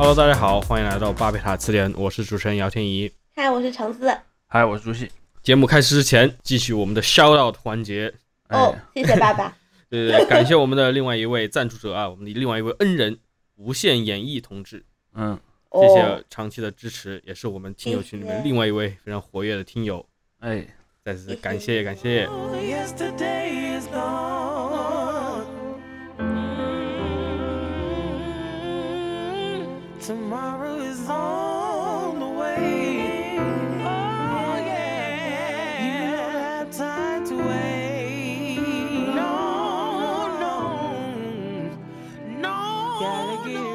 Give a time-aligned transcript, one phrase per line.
[0.00, 3.12] Hello，大家好，欢迎来到巴贝塔词典，我是主持人姚天怡。
[3.36, 4.10] 嗨，我是橙子。
[4.46, 5.12] 嗨，我是朱熹。
[5.42, 8.10] 节目开始之前，继续我们的 shout out 环节。
[8.48, 9.54] 哦，谢谢爸爸。
[9.90, 13.18] 对对对，感谢我们的另外一位赞助者啊，我们的另外一位恩人
[13.56, 14.82] 无限演绎同志。
[15.12, 15.38] 嗯，
[15.70, 20.02] 谢谢长期的支持，也是我们听友群里面另外一位非常活跃的听友。
[20.38, 20.66] 哎，
[21.04, 22.26] 再次感谢感谢。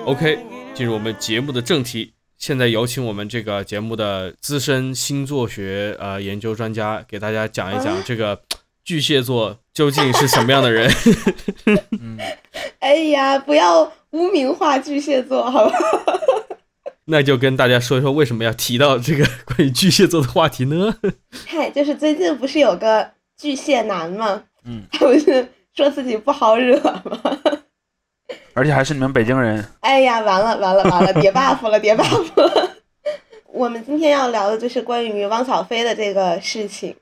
[0.07, 0.39] OK，
[0.73, 2.13] 进入我们节目的正题。
[2.37, 8.39] 现在有请我们这个节目的资深星座学呃研究专家，给大家讲一讲这个
[8.85, 10.89] 巨蟹座究竟是什么样的人。
[12.79, 15.77] 哎呀，不要污名化巨蟹座，好吧？
[17.07, 20.95] 那就跟大家说一说为什么要提到这个关于巨蟹座的话题呢？
[21.47, 24.43] 嗨，就是最近不是有个巨蟹男吗？
[24.65, 27.39] 嗯，他不是说自己不好惹吗？
[28.53, 29.65] 而且还是你们北京人。
[29.81, 32.71] 哎呀，完了完了完了，叠 buff 了叠 buff 了。
[33.47, 36.95] 我们今天要聊的就是关于汪小菲的这个事情，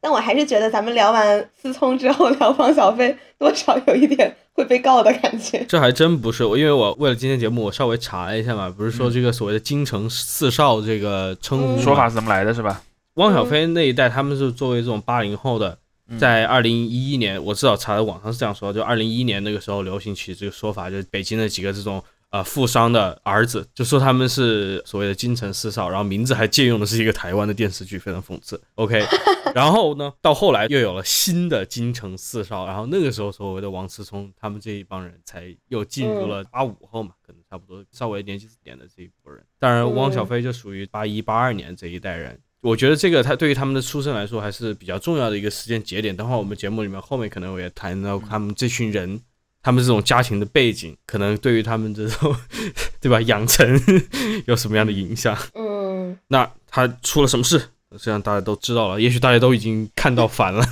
[0.00, 5.64] 但我还是觉得咱们聊完思聪之后 聊汪小菲，多少有一点会被告的感觉。
[5.68, 12.82] 这还真不是我，因为我为了今天节目，我稍微查了一下嘛，不是说这个所谓的京城四少这个称呼说法是怎么来的，是吧？
[13.14, 15.78] 汪小菲那一代，他们是作为这种八零后的。
[16.20, 28.60] 在二零一一年，我至少查的网上是这样说，就二零一一年那个时候流行起这个说法，就是北京的几个这种呃富商的儿子，就说他们是所谓的京城四少，然后名字还借用的是一个台湾的电视剧，非常讽刺。
[28.74, 29.02] OK，
[29.54, 39.42] 然后呢，到后来又有了新的京城四少，然后那个时候所谓的王思聪他们这一帮人才又进入了八五后嘛，可能差不多稍微年纪点的这一波人。
[39.58, 42.38] 当然，汪小菲就属于八一八二年这一代人。
[42.62, 46.16] 我觉得这个他对于他们的出生来说还是比较重要的一个时间节点。
[46.16, 49.20] 等会儿我们节目里面后面可能我也谈到他们这群人，
[49.66, 52.36] 他们这种家庭的背景，可能对于他们这种
[53.02, 53.68] 对吧养成
[54.46, 55.36] 有什么样的影响？
[55.54, 57.60] 嗯，那他出了什么事？
[57.98, 60.64] 这样大家都知道了，也许大家都已经看到烦了。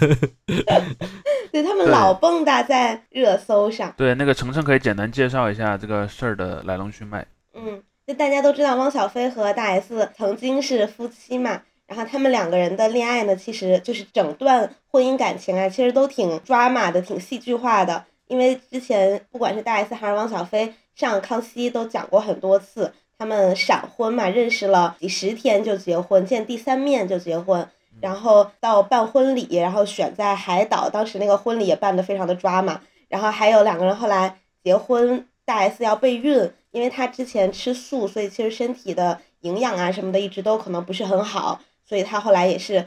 [1.50, 3.93] 对他们老蹦跶在热搜上。
[3.97, 7.26] 对，那个程程可以简单介绍一下这个事儿的来龙去脉。
[7.55, 11.62] 嗯，就大家都知道汪小菲和大 S 曾经是夫妻嘛。
[11.88, 18.05] 然后他们两个人的恋爱呢，其实就是整段婚姻感情啊，其实都挺抓马的，挺戏剧化的。
[18.34, 27.69] 因为之前不管是大 S 还是汪小菲上康熙都讲过很多次，他们闪婚嘛，认识了几十天就结婚，见第三面就结婚，
[28.00, 32.81] 然后到办婚礼，然后选在海岛，当时那个婚礼也办得非常的抓嘛。
[33.09, 41.61] 然后还有两个人后来结婚，大 S 要备孕，因为她之前吃素，所以其实身体的营养啊什么的一直都可能不是很好。
[41.87, 42.84] 所以她后来也是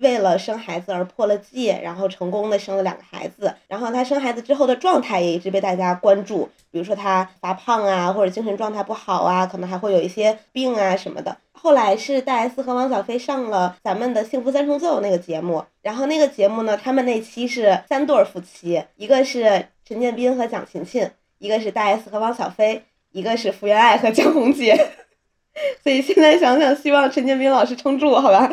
[0.00, 3.54] 为了生孩子而破了戒，然后成功的生了两个孩子。
[3.68, 11.36] 然后她生孩子之后的状态也一直被大家关注，比如说她发胖啊，或者精神状态不好啊，可能还会有一些病啊什么的。
[11.52, 24.88] 后来是大 S 和汪小菲上了咱们的《幸福三重奏》那个节目，然后那个节目呢，他们那期是三对夫妻，一个是陈建斌和蒋勤勤，一个是大 S 和汪小菲，一个是福原爱和江宏杰。
[25.82, 28.50] 所以现在想想，希望陈建斌老师撑住，好吧？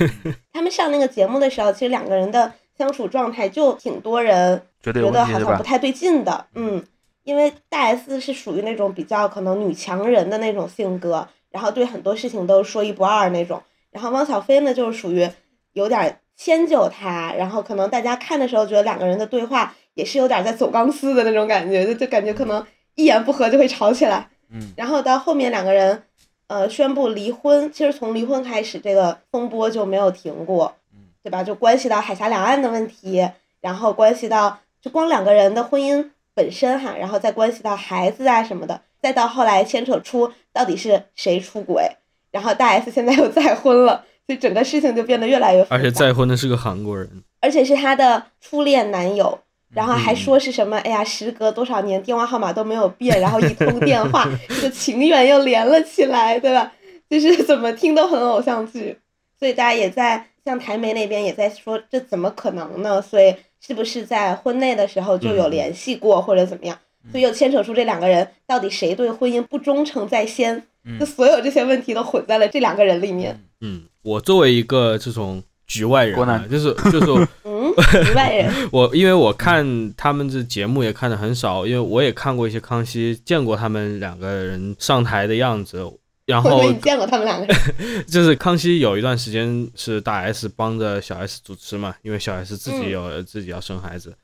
[0.52, 6.46] 他们上那个节目的时候，其实两个人的相处状态就挺多人觉得好像不太对劲的。
[6.54, 6.82] 嗯，
[7.24, 13.62] 因为大 S 是属于那种比较可能女强人的那种性格，然后对很多事情都说一不二那种。
[13.90, 15.28] 然后汪小菲呢，就是属于
[15.74, 24.30] 有点迁就他，然后可能大家看的时候觉得两个人的对话也是有点在走钢丝的那种感觉，就就感觉可能一言不合就会吵起来。
[24.50, 26.04] 嗯，然后到后面两个人。
[26.48, 30.74] 呃，宣布离婚，其实从离婚开始，这个风波就没有停过，
[31.22, 31.44] 对吧？
[31.44, 33.28] 就关系到海峡两岸的问题，
[33.60, 41.86] 然后关系到就光两个人的婚姻本身哈，然后再关系到孩子啊什么的，再到后来牵扯出到底是谁出轨，
[42.30, 45.76] 然后大 S 现在又再婚了，所以整个事情就变得越来越复杂。
[45.76, 49.38] 而且再婚的是个韩国人，而且是她的初恋男友。
[49.74, 50.78] 然后还说是什么？
[50.78, 56.72] 哎呀，时隔多少年，电话号码都没有变，然后一通电话， 这个情缘又连了起来，对吧？
[57.10, 58.96] 就是怎么听都很偶像剧，
[59.38, 63.00] 所以大家也在像台媒那边也在说，这怎么可能呢？
[63.02, 66.76] 所以是不是在婚内的时候就有联系过，或者怎么样？
[67.10, 70.62] 所以又牵扯出这两个人到底谁对婚姻不忠诚在先？
[70.98, 73.38] 就所有这些问题都混在了这两个人里面。
[73.60, 77.28] 嗯，我作为一个这种局外人，就是就是。
[77.82, 78.52] 局外人。
[78.72, 85.84] 我因为我看他们这节目也看的很少，因为我也看过一些康熙，见过他们两个人上台的样子。
[86.26, 94.14] 然后你见过他们两个人， 就是康熙有一段时间是大 S 帮着小 S 主持嘛，因为小 S 自嗯己有、自己要生孩子，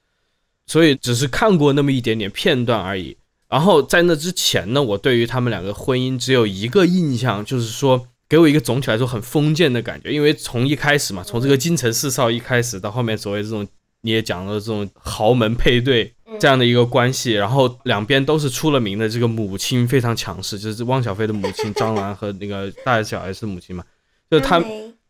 [0.67, 3.17] 所以只是看过那么一点点片段而已。
[3.49, 13.65] 然后在那之前呢，我对于他们两个婚姻只有一个印象，就是说给我一个总体来说很封建的感觉，因为从一开始嘛，从这个京城四少一开始到后面所谓这种
[14.01, 16.37] 你也讲了这种豪门配对嗯。
[16.41, 23.85] 这样的一个关系，然后两边都是出了名的这个母亲非常强势，就是汪小菲的母亲张兰和那个大 S 小 S 的母亲嘛，
[24.29, 24.61] 就是他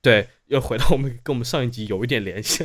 [0.02, 2.62] 对，又回到我们跟我们上一集有一点联系，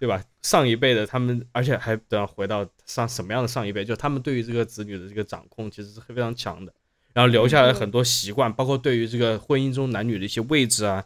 [0.00, 0.20] 对吧？
[0.42, 6.72] 上一辈的他们，而且还等要回到上什么样的上一辈，就他们对于这个子女的这个掌控其实是非常强的，
[7.16, 11.02] 然后留下来很多习惯，包括对于这个婚姻中男女的一些位置啊，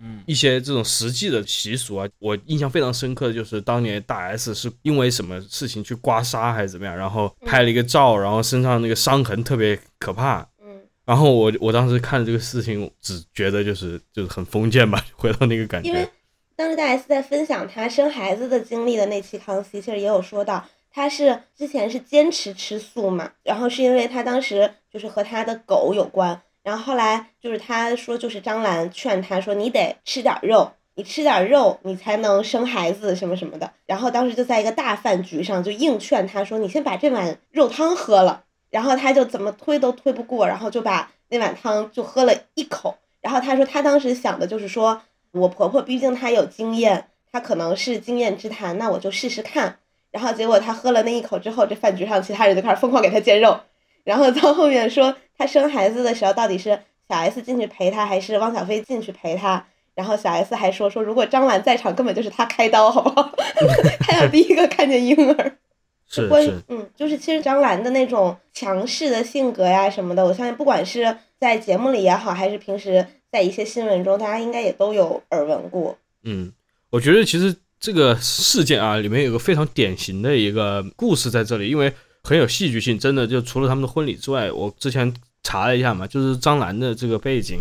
[0.00, 0.20] 嗯。
[0.26, 16.10] 一些这种实际的习俗啊，我印象非常深刻的就是当年大 S 是因为什么事情去刮痧还是怎么样，然后拍了一个照，然后身上那个伤痕特别可怕，嗯，然后我我当时看这个事情，只觉得就是就是很封建吧， 回到那个感因为觉。
[16.56, 45.02] 当时大 S 在分享她生孩子的经历的那期康熙，其实也有说到，她是之前是坚持吃素嘛，然后是因为她当时就是和她的狗有关，然后后来就是她说就是张兰劝她说你得吃点肉，你吃点肉你才能生孩子什么什么的，然后当时就在一个大饭局上就硬劝她说你先把这碗肉汤喝了，然后她就怎么推都推不过，然后就把那碗汤就喝了一口，然后她说她当时想的就是说。
[45.34, 49.78] 我婆婆毕竟她有经验，她可能是经验之谈，那我就试试看。
[50.12, 53.58] 然后结果他喝了那一口之后，这饭局上其他人就开始疯狂给他煎肉。
[54.04, 56.78] 然后到后面说他生孩子的时候，到底是
[57.08, 59.66] 小 S 进去陪他，还是汪小菲进去陪他？
[59.94, 63.32] 然后小 S 还说说，如果张兰在场，根本就是他开刀，好不好？
[64.00, 65.56] 他要第一个看见婴儿。
[66.08, 75.96] 是是，嗯，就是其实张兰的那种强势的性格呀什么的，我相信不管是在节目里也好，还是平时在一些新闻中，大家应该也都有耳闻过。
[76.24, 76.52] 嗯，
[76.90, 81.92] 我觉得其实这个事件啊，里面有个非常典型的一个故事在这里，因为
[82.22, 85.12] 很有戏剧性，真的就除了他们的婚礼之外，我之前
[85.42, 87.58] 查了一下嘛，就是张兰的这个背景，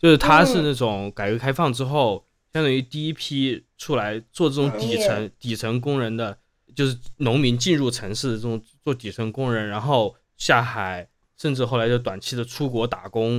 [0.00, 6.38] 就是她是那种改革开放之后，相当于第一批出来做这种底层底层工人的，
[6.74, 11.06] 就是农民进入城市的这种做底层工人，然后下海，
[11.36, 13.34] 甚至后来就短期的出国打工，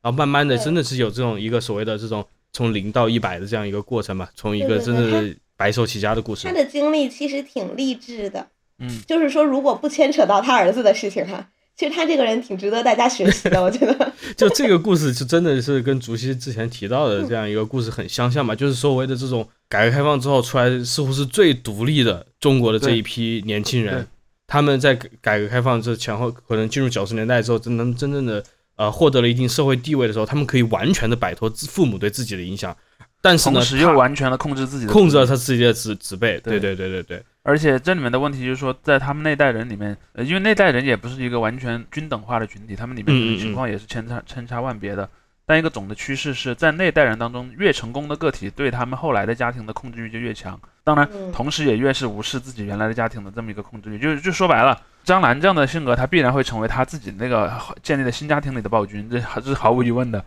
[0.00, 6.52] 然后慢慢的真的是有这种一个所谓的这种从零到一百的这样一个过程嘛，从一个真的是白手起家的故事他。
[6.52, 8.46] 的经历其实挺励志的，
[8.80, 14.12] 嗯，就是说如果不牵扯到他儿子的事情哈，其实他这个人挺值得大家学习的，我觉得。
[14.36, 24.06] 就这个故事，就真的是跟竹溪之前提到的这样一个故事很相像嘛，就是所谓的这种改革开放之后出来，似乎是最独立的中国的这一批年轻人，
[24.46, 28.44] 他们在改改革开放这前后，可能进入九十年代之后，真能真正的
[28.76, 32.76] 呃获得了一定社会地位的时候，他们可以完全的摆脱自父母对自己的影响，
[33.24, 36.60] 但是呢，同时又完全的控制自己的控制了他自己的子子辈，对。
[36.60, 45.08] 对对对对对，而且这里面的问题就是说，在他们那代人里面，呃，因为那代人也不是一个完全均等化的群体，他们里面的情况也是千差千差万别的。
[45.46, 51.32] 但一个总的趋势是在那代人当中，越成功的个体对他们后来的家庭的控制欲就越强，当然，嗯。
[51.32, 53.98] 同时也越是无视自己原来的家庭的这么一个控制欲。
[53.98, 57.50] 就是就说白了，张兰这样的性格，她必然会成为她自己那个
[57.82, 60.22] 建立的新家庭里的暴君，这还是毫无疑问的。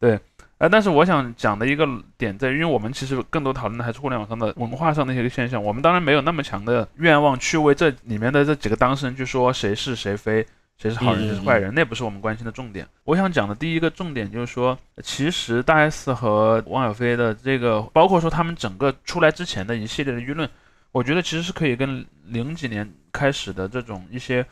[0.00, 0.18] 对，
[0.64, 10.46] 呃，但是我想讲的一个点在于，因为我们其实更多讨论的还是互联网上的文化上的一些现象，我们当然没有那么强的愿望去为这里面的这几个当事人去说谁是谁非。
[10.76, 12.84] 谁是好人，嗯谁是坏人，那不是我们关心的重点。
[13.04, 20.48] 我想讲的第一个重点就是说，其实大 S 和汪小菲的这个，包括说他们整个出来之前的一系列的舆论，
[20.90, 24.44] 我觉得其实是可以跟零几年开始的这种一些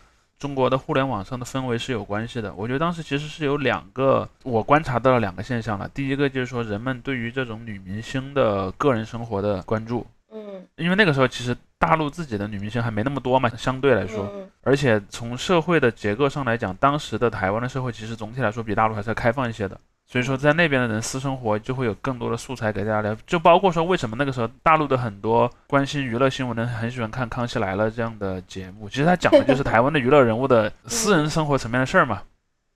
[0.42, 2.52] 中国的互联网上的氛围是有关系的。
[2.54, 5.88] 我觉得当时其实是有两个我观察到了两个现象了。
[5.94, 19.78] 第一个就是说，人们对于这种女明星的个人生活的关注，嗯，因为那个时候其实大陆自己的女明星还没那么多嘛，相对来说，嗯而且从社会的结构上来讲，当时的台湾的社会其实总体来说比大陆还是要开放一些的。
[20.12, 32.20] 所以说，在那边的人私生活就会有更多的素材给大家聊，就包括说为什么那个时候大陆的很多关心娱乐新闻的人很喜欢看《康熙来了》这样的节目，其实他讲的就是 台湾的娱乐人物的私人生活层面的事儿嘛。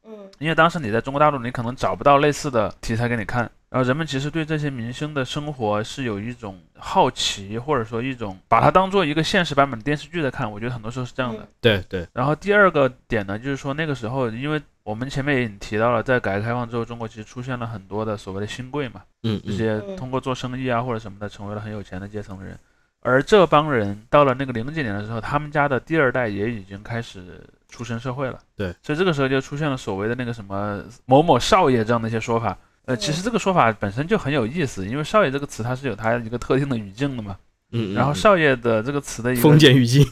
[0.07, 10.51] 嗯因为当时你在中国大陆，你可能找不到类似的题材给你看，然后人们其实对这些明星的生活是有一种好奇，或者说一种把它当做一个现实版本的电视剧在看。
[10.51, 11.43] 我觉得很多时候是这样的。
[11.43, 22.57] 嗯对对，然后第二个点呢，就是说那个时候，因为我们前面也已经提到了，在改革开放之后，中国其实出现了很多的所谓的新贵嘛，嗯嗯这些嗯通过做生意啊或者什么的，成为了很有钱的阶层的人。
[23.03, 28.39] 而这帮人到了那个零几年的时候，他们家的第二代也已经开始出身社会了。
[28.57, 32.57] 对，所以这个时候就出现了所谓的那个什么某某少爷这样的一些说法。
[32.87, 37.37] 呃，其实这个说法本身就很有意思，因为少爷这个词它是有它一个特定的语境的嘛。
[37.73, 40.07] 嗯，然后少爷的这个词的一个封建语境，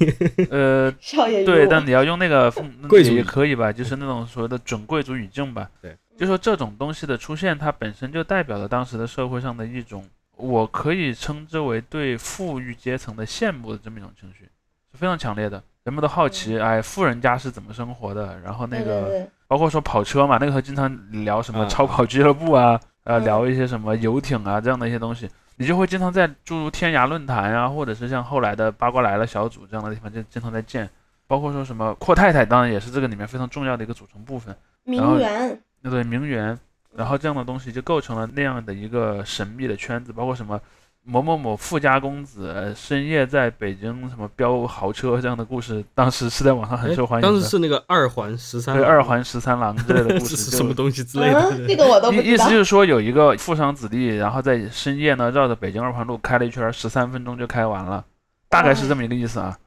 [0.50, 5.70] 呃， 少爷对，但你要用那个 封贵族也可以吧，就是那种所谓的准贵族语境吧。
[5.80, 10.04] 对，就说这种东西的出现，它本身就代表了当时的社会上的一种，
[10.36, 14.46] 我可以称之为对富裕阶层的羡慕的这么一种情绪，
[14.90, 15.62] 是非常强烈的。
[15.84, 18.36] 人们都好奇，哎，富人家是怎么生活的？
[18.42, 30.88] 然后那个对对对，包括说跑车嘛，那个时候经常聊什么啊超跑俱乐部啊，呃，嗯聊一些什么游艇啊这样的一些东西，你就会经常在诸如天涯论坛啊，或者是像后来的八卦来了小组这样的地方，就经常在见。
[31.26, 34.54] 包括说什么阔太太，当然也是这个里面非常重要的一个组成部分。
[34.84, 36.56] 名媛，那对名媛，
[36.94, 40.60] 然后这样的东西就构成了那样的一个神秘的圈子，包括什么
[41.06, 52.44] 某某某富家公子呃深夜在北京什么飙豪车这样的故事，当时是在网上很受欢迎当时是那个二环十三，对二环十三郎之类的故 是事，什么东西之类的嗯，，这个我都不意意知道。
[52.44, 58.02] 思就是说，有一个富商子弟，然后在深夜呢绕着北京二环路开了一圈，十三分钟就开完了，
[58.48, 59.58] 大概是这么一个意思啊。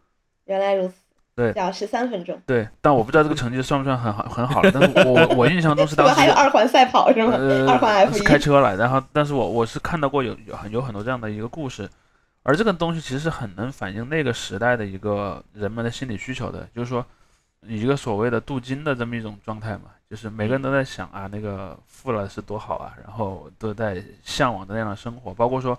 [0.45, 0.93] 原来如此，
[1.37, 1.53] 对。
[1.55, 2.41] 要十三分钟。
[2.47, 7.33] 对，但我不知道这个成绩算不算很好很好了，但是我我印象中是 这个当时还有二环赛跑是吗？
[7.37, 11.87] 呃二环 F 是一开车了，然后但是我我是看到过有有很有很多这样的一个故事，
[12.41, 17.05] 而这个东西其实是很能反映那个时代的一个人们的心理需求的，就是说
[17.61, 25.77] 一个所谓的镀金的这么一种状态嘛，就是每个人都在想啊那个富了是多好啊，然后都在向往的那样的生活，包括说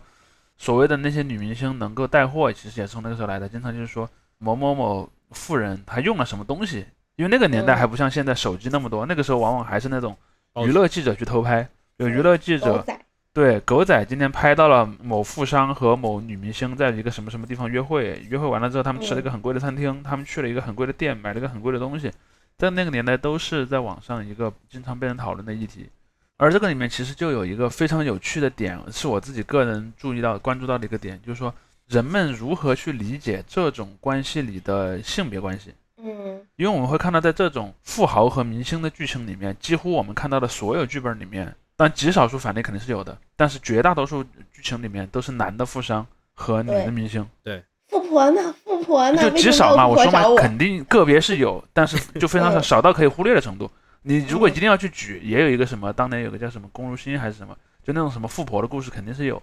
[0.56, 6.86] 所谓的那些女明星能够带货，其实也是从那个时候来的，经常就是说某某某富人他用了什么东西。
[7.16, 10.16] 因为那个年代嗯还不像现在手机那么多，那个时候往往还是那种
[10.52, 12.84] 哦娱乐记者去偷拍，有娱乐记者，
[13.32, 22.08] 对狗仔今天拍到了某富商和某女明星在一个什么什么地方约会，约会完了之后，他们吃了一个很贵的餐厅，他们去了一个很贵的店，买了一个很贵的东西，
[22.56, 25.90] 在那个年代都是在网上一个经常被人讨论的议题。
[26.36, 31.52] 而这个里面其实就有一个非常有趣的点，是我自己个人注意到、关注到的一个点，就是说
[31.88, 35.72] 人们如何去理解这种关系里的性别关系。
[36.00, 46.04] 嗯因为我们会看到，在这种富豪和明星的剧情里面，几乎我们看到的所有剧本里面，当然极少数反例肯定是有的，但是绝大多数剧情里面都是男的富商
[46.34, 48.54] 和女的明星，对富婆呢？
[48.64, 49.22] 富婆呢？
[49.22, 49.86] 就极少嘛。
[49.86, 50.22] 我说嘛？
[50.36, 53.70] 肯定个别是有，但是 就非常少，嗯少到可以忽略的程度。
[54.02, 59.40] 你如果嗯一定要去举，也有一个什么，当年有个叫什么龚如心还是什么，就那种什么富婆的故事肯定是有，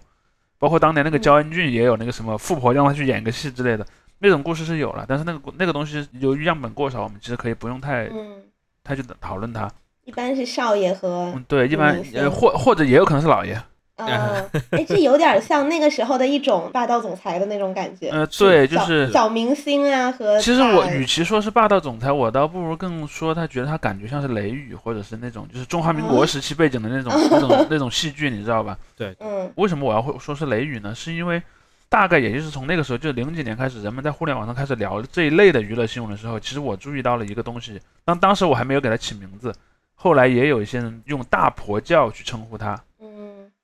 [0.58, 3.86] 包括当年那个嗯焦恩俊也有那个什么富婆让他去演个戏之类的，
[4.18, 8.42] 那种故事是有了，但是那个那个东西由于样本过少，我们其实可以不用太嗯，
[8.82, 9.70] 太去讨论它。
[10.04, 13.60] 一般是少爷和嗯，对，一般呃或或者也有可能是老爷。
[13.96, 18.10] 啊， 哎，这有点像那个时候的一种霸道总裁的那种感觉。
[18.10, 28.76] 呃，对，就是小明星啊和其实我与其说是霸道总裁，我倒不如更说他觉得他感觉像是雷雨，或者是那种就是中华民国啊时期背景的那种、那种 那种戏剧，你知道吧？
[28.96, 30.94] 对嗯为什么我要会说是雷雨呢？
[30.94, 31.42] 是因为
[31.88, 39.54] 大概也就是从那个时候，就零几年开始，人们在互联网上开始聊这一类的娱乐新闻的时候，其实我注意到了一个东西，当当时我还没有给它起名字，
[39.94, 42.78] 后来也有一些人用大婆教去称呼它。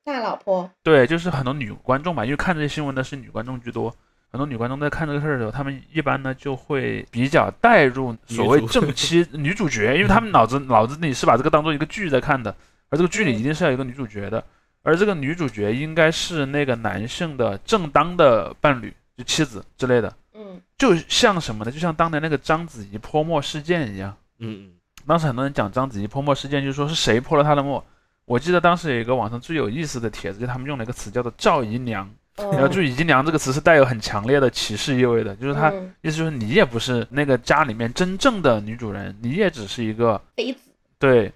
[0.04, 3.94] 嗯，大老婆，对，就是很多女观众吧，因为看这些新闻的是女观众居多，
[4.30, 12.54] 很多女观众在看这个事儿的时候，她们一般呢就会比较带入所谓正妻 女主角，因为她们脑子脑子里是把这个当做一个剧在看的，
[12.90, 14.42] 而这个剧里一定是要有一个女主角的，
[14.82, 21.70] 而这个女主角应该是那个男性的正当的伴侣，就妻子之类的，嗯就像什么呢？
[21.70, 24.16] 就像当年那个章子怡泼墨事件一样。
[24.40, 24.72] 嗯嗯，
[25.06, 27.84] 当时很多人讲章子怡泼墨事件，就是说是谁泼了她的墨。
[28.24, 32.08] 我记得当时有一个网上最有意思的帖子，就他们用了一个词叫做“赵姨娘”。
[32.36, 40.60] 嗯，然后注意“姨娘”这个词是带有很强烈的歧视意味的，就是他嗯意思就是你也不是那个家里面真正的女主人，你也只是一个妃子，
[40.98, 41.30] 对，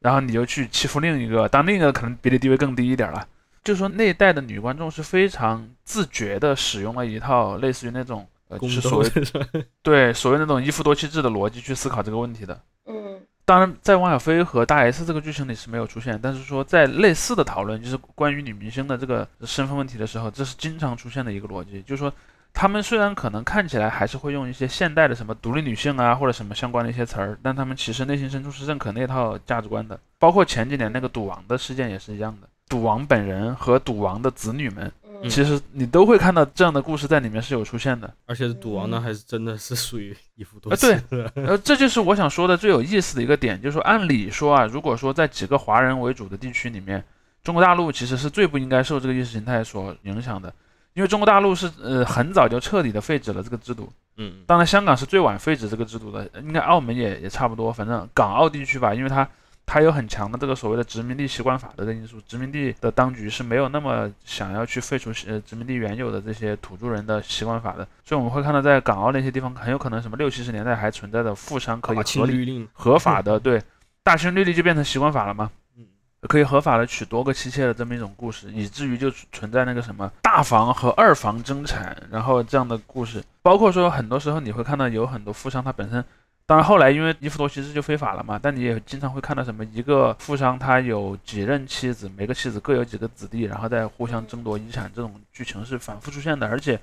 [0.00, 3.26] 然后你就去欺负另一个，当另一个可能比你地位更低一点了。
[3.62, 9.10] 就是说那一代的女观众是非常自觉的使用了一套类似于那种呃，就宫是所谓
[9.82, 12.58] 对所谓那种一夫多妻制的逻辑去思考这个问题的。
[12.86, 22.12] 嗯当然，在汪小菲和大 S 这个剧情里是没有出现，但是说在类似的讨论，就是关于女明星的这个身份问题的时候，这是经常出现的一个逻辑，就是说，
[22.52, 29.98] 他们虽然可能看起来还是会用一些现代的什么独立女性啊或者什么相关的一些词儿，但他们其实内心深处是认可那套价值观的。
[30.18, 38.12] 包括前几年那个赌王的事件也是一样的，赌王本人和赌王的子女们，嗯，其实你都会看到这样的故事在里面是有出现的。
[38.26, 39.02] 而且赌王呢，嗯。
[39.02, 41.24] 还是真的是属于一夫多啊妻对。
[41.34, 47.02] 呃，这就是我想说的最有意思的一个点，就是说，按理说啊，如果说在几个华人为主的地区里面，
[47.42, 50.52] 中国大陆其实是最不应该受这个意识形态所影响的，
[50.94, 59.26] 因为中国大陆是呃很早就彻底的废止了这个制度，嗯，当然香港是最晚废止这个制度的，应该澳门也也差不多，反正港澳地区吧，因为它
[59.70, 73.62] 它有很强的这个所谓的殖民地习惯法的这个因素，殖民地的当局是没有那么想要去废除呃殖民地原有的这些土著人的习惯法的，所以我们会看到在港澳那些地方很有可能什么六七十年代还存在的富商可以合法的对
[74.02, 75.50] 大清律例就变成习惯法了吗？
[75.76, 75.84] 嗯，
[76.22, 86.02] 可以合法的娶多个妻妾的这么一种故事，以至于就存在那个什么大房和二房争产，然后这样的故事，包括说很多时候你会看到有很多富商他本身，
[86.48, 96.80] 当然后来因为一夫多妻制就非法了嘛，但你也经常会看到什么一个富商他有几任妻子，每个妻子各有几个子弟，然后再互相争夺遗产，这种剧情是反复出现的，而且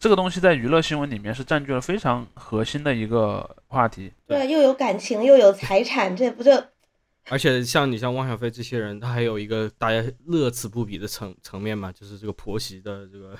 [0.00, 4.12] 这个东西在娱乐新闻里面是占据了非常核心的一个话题。
[4.26, 6.50] 对，又有感情又有财产，这不就
[7.30, 13.38] 而且像你像汪小菲这些人，他还有一个大家乐此不彼的层层面嘛，就是这个婆媳的这个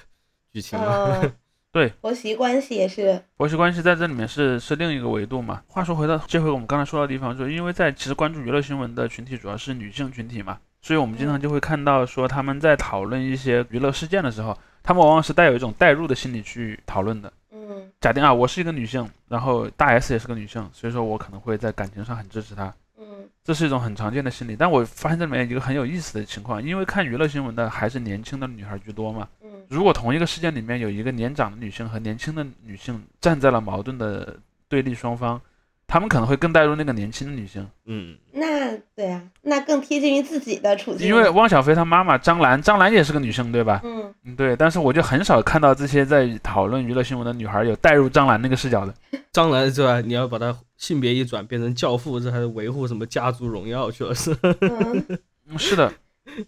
[0.53, 1.21] 剧情嘛。
[1.21, 1.33] 嗯，
[1.75, 5.61] 对，婆媳关系也是，婆媳关系在这里面是是另一个维度嘛。
[5.67, 17.33] 话说回到这回我们刚才说的地方，就因为在其实关注娱乐新闻的群体主要是女性群体嘛，所以我们经常就会看到说他们在讨论一些娱乐事件的时候，他们往往是带有一种代入的心理去讨论的。
[17.51, 17.91] 嗯。
[18.01, 22.73] 假定啊，我是一个女性，然后大 S 也是个女性，所以说我可能会在感情上很支持她。
[22.97, 23.05] 嗯。
[23.43, 29.27] 这是一种很常见的心理，但我发现这里面一个很有意思的情况，因为看娱乐新闻的还是年轻的女孩居多嘛，
[29.71, 34.37] 嗯如果同一个事件里面有一个年长的女性和年轻的女性站在了矛盾的
[34.69, 35.41] 对立双方，
[35.87, 43.81] 他们可能会更带入那个年轻的女性，嗯，那对啊，那更贴近于自己的处境，因为汪小菲她妈妈张兰，张兰也是个女性，对吧？
[43.85, 44.57] 嗯嗯，对。
[44.57, 48.95] 但是我就很少看到这些在讨论娱乐新闻的女孩有带入张兰那个视角的。
[49.33, 50.01] 张兰是吧？
[50.01, 54.37] 你要把她性别一转变成教父，这还是维护什么家族荣耀去了是？
[54.61, 55.19] 嗯。
[55.47, 55.93] 嗯，是的，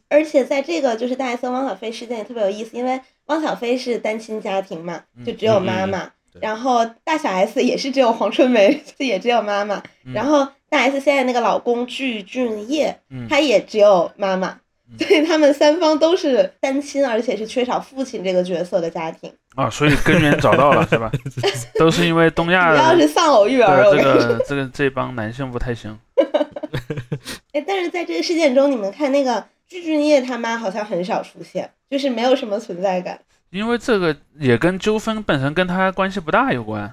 [0.08, 6.10] 而且在这个就是大 S 和汪小菲事件也特别有意思，因为汪小菲是单亲家庭嘛，就只有妈妈，
[6.40, 14.58] 然后大小 S 也是只有黄春梅， 也只有妈妈，嗯然后大 S 现在那个老公具俊晔，嗯他也只有妈妈，
[14.90, 21.10] 嗯所以他们三方都是单亲，而且是缺少父亲这个角色的家庭，啊，所以根源找到了是吧？
[21.78, 24.02] 都是因为东亚主要是丧偶育儿，这。
[24.02, 25.98] 个这个这帮男性不太行。
[27.52, 33.20] 哎，但是在这个事件中，你们看那个具俊晔他妈好像很少出现，就是没有什么存在感。
[33.50, 36.92] 因为这个也跟纠纷本身跟他关系不大有关，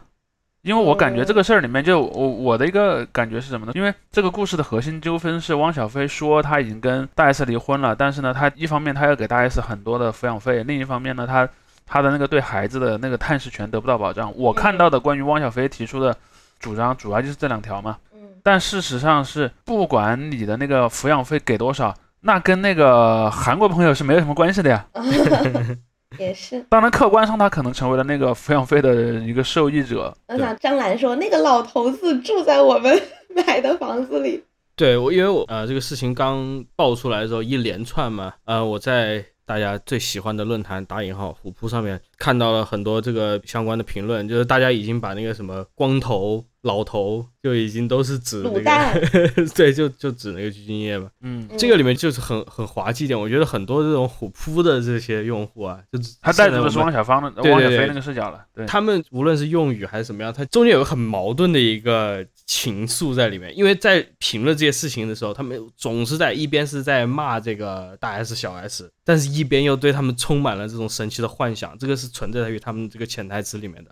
[0.62, 3.74] 因为我感觉这个事儿里面就我我的一个感觉是什么呢？
[3.76, 11.50] 因为这个故事的核心纠纷是汪小菲说他已经跟大 S 离婚了，但是呢，他一方面他要给大 S 很多的抚养费，另一方面呢，他
[11.86, 14.32] 他的那个对孩子的那个探视权得不到保障。
[14.38, 16.16] 我看到的关于汪小菲提出的
[16.60, 24.88] 主张主要就是这两条嘛，嗯，但事实上是不管你的那个抚养费给多少，那跟那个韩国朋友是没有什么关系的呀。
[26.20, 26.64] 也是。
[26.70, 30.16] 当然，客观上他可能成为了那个抚养费的一个受益者。
[30.28, 33.02] 我想张兰说，那个老头子住在我们
[33.36, 34.44] 买的房子里。
[34.76, 51.10] 对我，因为我呃这个事情刚爆出来的时候，一连串嘛，呃我在大家最喜欢的论坛打引号虎扑上面看到了很多这个相关的评论，就是大家已经把那个什么光头、老头就已经都是指那卤蛋个， 对，就就指那个鞠婧祎嘛。
[51.20, 58.46] 嗯，嗯这个里面就是很很滑稽一点，我觉得很多这种虎扑的这些用户啊，就是他带入的是汪小芳的对对对汪小菲那个视角了。
[58.56, 63.54] 对，他们无论是用语还是怎么样，他中间有个很矛盾的一个情愫在里面。
[63.58, 73.91] 因为在评论这些事情的时候，他们总是在一边是在骂这个大 S 小 S，但是一边又对他们充满了这种神奇的幻想，这个是存在于他们这个潜台词里面的。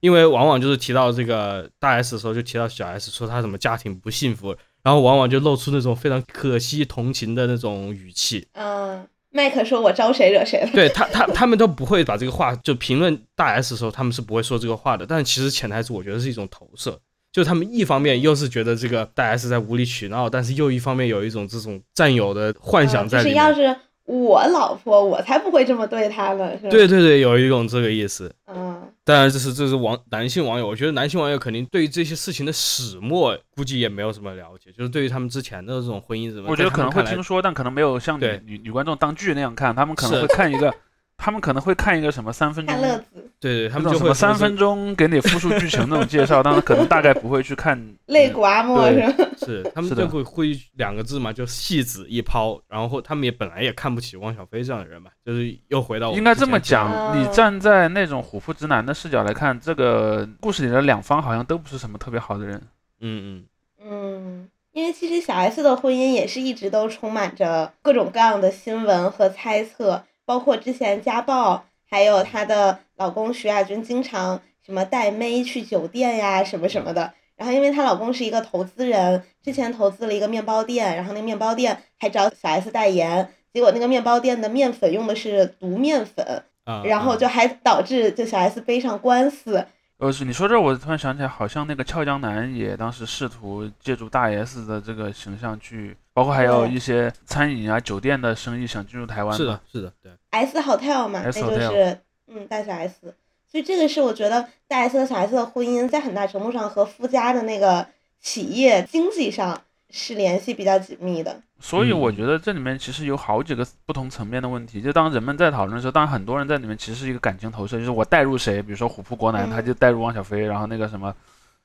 [0.00, 4.54] 因为往往就是提到这个大 S 的时候，就提到小 S 说她什么家庭不幸福，
[4.84, 8.46] 然后往往就露出那种非常可惜同情的那种语气。
[8.52, 10.70] 嗯，麦克说我招谁惹谁了？
[10.74, 15.04] 对他，他他们都不会把这个话就评论大 S 的时候，他们是不会说这个话的。
[15.04, 16.96] 但其实潜台词，我觉得是一种投射，
[17.32, 23.34] 就他们一方面又是觉得这个大 S 在无理取闹，但是又一方面有一种这种占有的幻想嗯在里面。
[23.34, 26.70] 就是要是我老婆，我才不会这么对她呢，是吧？
[26.70, 28.34] 对对对，有一种这个意思。
[28.46, 40.74] 嗯，当然，这是这是网男性网友，我觉得男性网友肯定对于这些事情的始末估计也没有什么了解，就是对于他们之前的这种婚姻什么，我觉得可能会听说，但可能没有像女女女观众当剧那样看，他们可能会看一个，
[41.18, 42.82] 他们可能会看一个什么三分钟看。
[42.82, 43.04] 乐子。
[43.40, 49.24] 对对，他他们就会什么三分钟钟给你复述剧情那种介绍，但是可能大概不会去看肋骨阿莫是吧？
[49.38, 62.60] 是他们就会会两个字嘛，就戏子一抛，然后他们也本来也看不起汪小菲这样的人嘛，就是又回到我应该这么讲你站在那种虎扑直男的视角来看，这个故事里的两方好像都不是什么特别好的人。
[63.00, 63.44] 嗯
[63.80, 77.14] 嗯，嗯，因为其实小 S 的婚姻也是一直都充满着各种各样的新闻和猜测，包括之前家暴，还有她的老公徐亚军经常什么带妹去酒店呀什么什么的。
[77.34, 89.66] 然后因为她老公是一个投资人，之前投资了一个面包店，然后那面包店还找小 S 代言，结果那个面包店的面粉用的是毒面粉，啊，然后就还导致就小 S 背上官司。
[89.98, 103.12] 呃，是你说这，我突然想起来，好像那个俏江南也当时试图借助大 S 的这个形象去，包括还有一些餐饮啊、酒店的生意想进入台湾是的，是的，对，S Hotel 嘛，那就是嗯大小 S，
[103.50, 107.88] 所以这个是我觉得大 S 和小 S 的婚姻在很大程度上和夫家的那个
[108.20, 111.40] 企业经济上是联系比较紧密的。
[111.60, 114.80] 所以我嗯觉得这里面其实有好几个不同层面的问题。
[114.80, 121.14] 就当人们在讨论的时候，当然很多人在里面其实是一个感情投射，就是我带入谁，比如说虎扑国男，嗯他就带入汪小菲，然后那个什么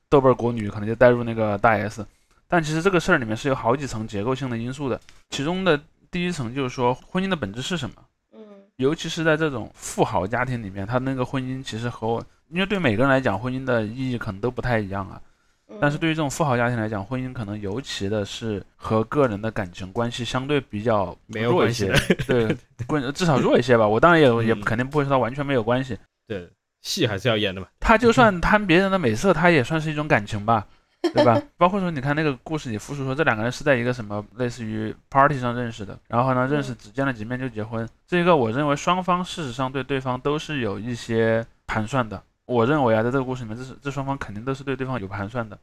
[0.08, 2.04] 豆瓣儿国女可能就带入那个大 S。
[2.48, 7.96] 但其实这个事儿里面是有好几层结构性的因素的，其中的第一层就是说婚姻的本质是什么。
[8.32, 8.40] 嗯
[8.76, 15.20] 尤其是在这种富豪家庭里面，他那个婚姻其实和我，因为对每个人来讲，婚姻的意义可能都不太一样啊。
[15.68, 23.88] 嗯，但是对于这种富豪家庭来讲，婚姻可能尤其的是和个人的感情关系相对比较没有弱一些关系，对， 关至少弱一些吧。
[23.88, 25.98] 我当然也也嗯肯定不会说他完全没有关系。
[26.26, 26.48] 对，
[26.82, 27.66] 戏还是要演的嘛。
[27.80, 30.66] 他就算贪别人的美色，他也算是一种感情吧，
[31.14, 31.40] 对吧？
[31.56, 37.88] 包括说，你看那个故事里，复述说这两个人是在一个什么类似于 party 上认识的，然后呢，认识只见了几面就结婚。
[38.06, 42.22] 这个我认为双方事实上对对方都是有一些盘算的。
[42.46, 45.58] 我认为啊，在这个故事里面，这是这双方肯定都是对对方有盘算的。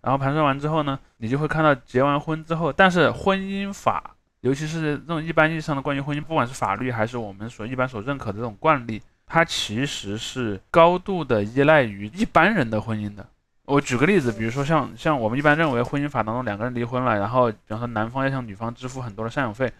[0.00, 13.26] 然后盘算完之后呢，你就会看到结完婚之后，但是婚姻法，尤其是这种一般意义上的关于婚姻，不管是法律还是我们所一般所认可的这种惯例，它其实是高度的依赖于一般人的婚姻的。
[13.64, 19.70] 我举个例子，比如说像像我们一般认为婚姻法当中两个人离婚了，然后比方说男方要向女方支付很多的赡养费，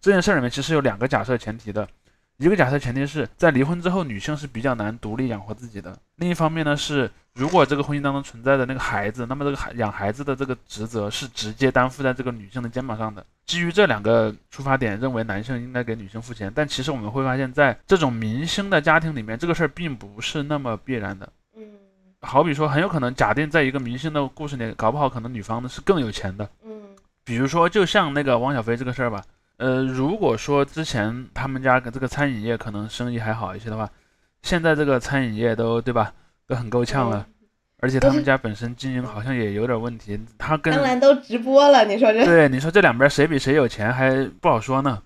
[0.00, 1.88] 这件事儿里面其实有两个假设前提的，
[2.42, 13.24] 一个假设前提是在离婚之后女性是比较难独立养活自己的，另一方面呢是如果这个婚姻当中存在的那个孩子，那么这个孩养孩子的这个职责是直接担负在这个女性的肩膀上的。
[13.46, 21.32] 基于这两个出发点，认为男性应该给女性付钱，但其实我们会发现，在这种明星的家庭里面，这个事儿并不是那么必然的。
[21.56, 21.62] 嗯
[22.22, 26.48] 好比说，很有可能假定在一个明星的故事里，搞不好可能女方呢是更有钱的。
[26.64, 26.72] 嗯
[27.24, 29.22] 比如说，就像那个汪小菲这个事儿吧，
[29.62, 33.88] 呃，如果说之前他们家这个餐饮业可能生意还好一些的话，
[34.42, 36.12] 现在这个餐饮业都对吧，
[36.48, 37.24] 都很够呛了，
[37.78, 45.00] 而且他们家本身经营好像也有点问题，他跟当然都直播了，你说这，对你说这两边谁比谁有钱还不好说呢。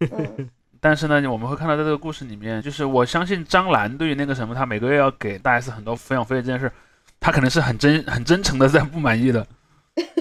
[0.00, 6.70] 嗯但是呢，我们会看到在这个故事里面，就是我相信张兰对于那个什么，她每个月要给大 S 很多抚养费这件事，
[7.18, 9.46] 他可能是很真很真诚的在不满意的。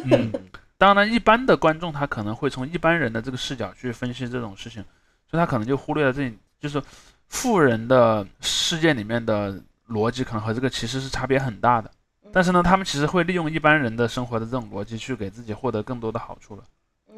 [0.05, 0.31] 嗯，
[0.83, 4.83] 当然，一般的观众他可能会从一般人的这个视角去分析这种事情，
[5.31, 6.83] 所以他可能就忽略了这，就是
[7.29, 11.89] 富人的世界里面的逻辑可能和这个其实是差别很大的。
[12.33, 16.63] 但是呢，他们其实会利用一般人的生活的这种逻辑去给自己获得更多的好处了。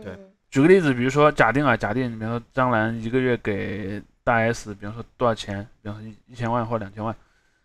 [0.03, 0.19] 对嗯
[0.51, 7.15] 举个例子，比如说假定啊，假定比如说张兰一个月给大 S，比方说多少钱，比方说一一千万或两千万，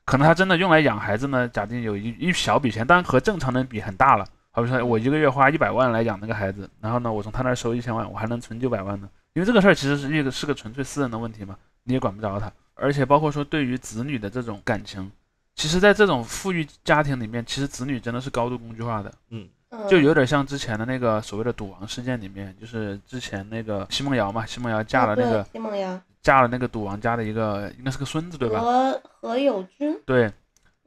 [0.06, 4.26] 可能他真的用来养孩子呢，假定有一一小笔钱，当然和正常人比很大了。
[4.52, 9.08] 好比说我一个月花一百万来养那个孩子，然后呢，我从他那儿收一千万，我还能存九百万呢。
[9.34, 12.52] 因为这个事儿其实是一个是个纯粹私人的问题嘛，你也管不着他。
[12.74, 15.10] 而且包括说对于子女的这种感情，
[15.54, 19.12] 其实在这种富裕家庭里面，其实子女真的是高度工具化的。
[19.30, 19.48] 嗯
[19.88, 28.58] 就有点像之前的那个所谓的赌王事件里面，就是之前那个奚梦瑶嘛，奚梦瑶嫁了那个、奚梦瑶嫁了那个赌王家的一个应该是个孙子对吧？
[28.58, 30.28] 何何猷君，对，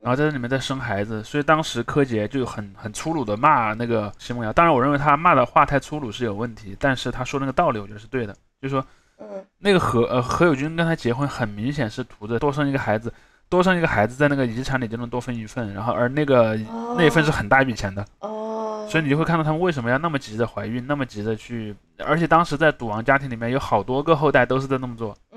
[0.03, 4.51] 然后在这里面再生孩子，所以当时柯洁就很很粗鲁的骂那个奚梦瑶。
[4.51, 8.85] 当然，我认为他骂的话太粗鲁是有问题，但是他说那个道理我觉得是对的，就是说
[9.17, 9.25] 嗯
[9.59, 13.13] 那个何呃何猷君跟他结婚很明显是图着多生一个孩子，
[13.47, 18.05] 多生一个孩子在那个遗产里就能多分一份，然后而那个哦那一份是很大一笔钱的。
[18.19, 21.73] 哦，所以你就会看到他们为什么要那么急着怀孕，那么急着去，
[22.05, 25.32] 而且当时在赌王家庭里面有好多个后代都是在那么做，嗯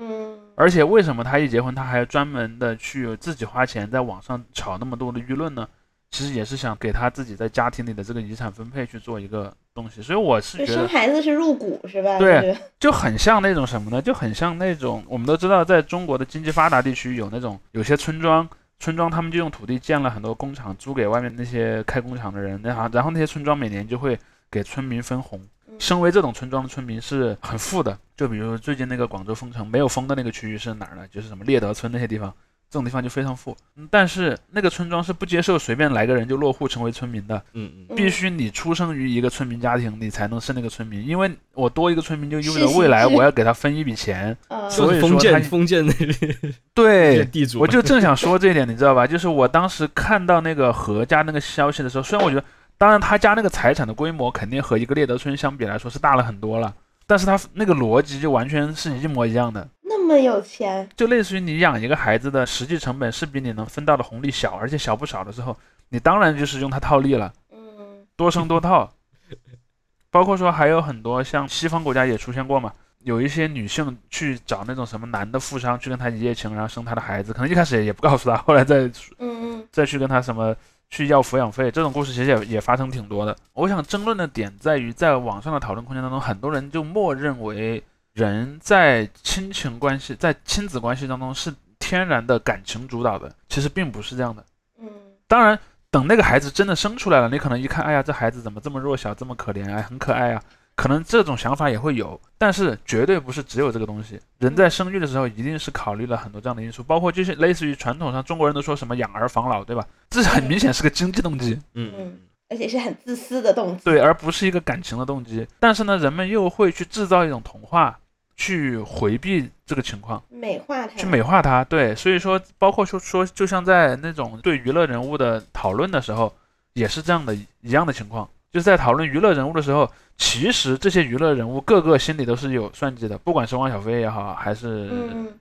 [0.59, 5.67] 而且为什么他一结婚他还专门的去自己花钱在网上炒那么多的舆论呢？
[6.09, 12.17] 其实也是想给他自己在家庭里的这个遗产分配去做一个东西，所以我是生觉得生孩子是入股是吧？
[12.17, 14.01] 对就是就很像那种什么呢？
[14.01, 18.47] 就很像那种我们都知道，在中国的经济发达地区有那种有些村庄，
[18.79, 24.17] 村庄他们就用土地建了很多工厂，租给外面那些开工厂的人，然后然后那些村庄每年就会
[24.49, 25.39] 给村民分红。
[25.77, 31.07] 嗯身为这种村庄的村民是很富的，就比如最近那个广州封城没有封的那个区域是哪儿呢？
[31.11, 32.33] 就是什么猎德村那些地方，
[32.69, 33.55] 这种地方就非常富。
[33.75, 41.05] 嗯但是那个村庄是不接受随便来个人就落户成为村民的，嗯嗯，必须你出生于一个村民家庭，你才能是那个村民。
[41.05, 44.35] 因为我多一个村民，就意味着未来我要给他分一笔钱。
[44.49, 46.35] 嗯，所以说他封建封建那边
[46.73, 49.05] 对，地主，我就正想说这一点，你知道吧？
[49.05, 52.43] 就是我当时看到那个何家那个消息的时候，虽然我觉得，
[52.77, 56.73] 当然他家那个财产的规模肯定和一个猎德村相比来说是大了很多了，
[57.05, 59.67] 但是他那个逻辑就完全是一模一样的。
[59.81, 65.57] 那么有钱，就类似于你养一个孩子的实际成本是比你能分到的红利小，而且小不少的时候，
[65.89, 68.89] 你当然就是用它套利了，嗯多生多套。
[70.09, 78.85] 包括说还有很多像西方国家也出现过嘛，有一些女性去找那种什么男的富商去跟他一夜情，然后生他的孩子，可能一开始也不告诉他，后来再
[79.17, 80.55] 嗯嗯再去跟他什么
[80.89, 83.35] 去要抚养费，这种故事其实也也发生挺多的。
[83.53, 94.43] 我想争论的点在于，在网上的讨论空间当中，很多人就默认为人在亲情关系、在亲子关系当中是天然的感情主导的，其实并不是这样的。
[94.79, 94.87] 嗯
[95.27, 95.59] 当然，
[95.91, 100.41] 等那个孩子真的生出来了，你可能一看，哎呀，这孩子怎么这么弱小，这么可怜，哎，很可爱啊。
[100.77, 104.19] 可能这种想法也会有，但是绝对不是只有这个东西。
[104.37, 109.83] 人在生育的时候，一定是考虑了很多这样的因素，包括就是类似于传统上中国人都说什么养儿防老，对吧？
[110.07, 113.83] 这很明显是个经济动机，嗯嗯，而且是很自私的动机。
[113.83, 115.47] 对，而不是一个感情的动机。
[115.59, 117.97] 但是呢，人们又会去制造一种童话，
[118.35, 120.23] 去回避这个情况。
[120.29, 126.31] 美化它，去美化它，对，所以说，包括说说，就像在那种对娱乐人物的讨论的时候，
[126.73, 134.89] 也是这样的一样的情况，就是在讨论娱乐人物的时候，其实这些娱乐人物个个心里都是有算计的，不管是汪小菲也好，还是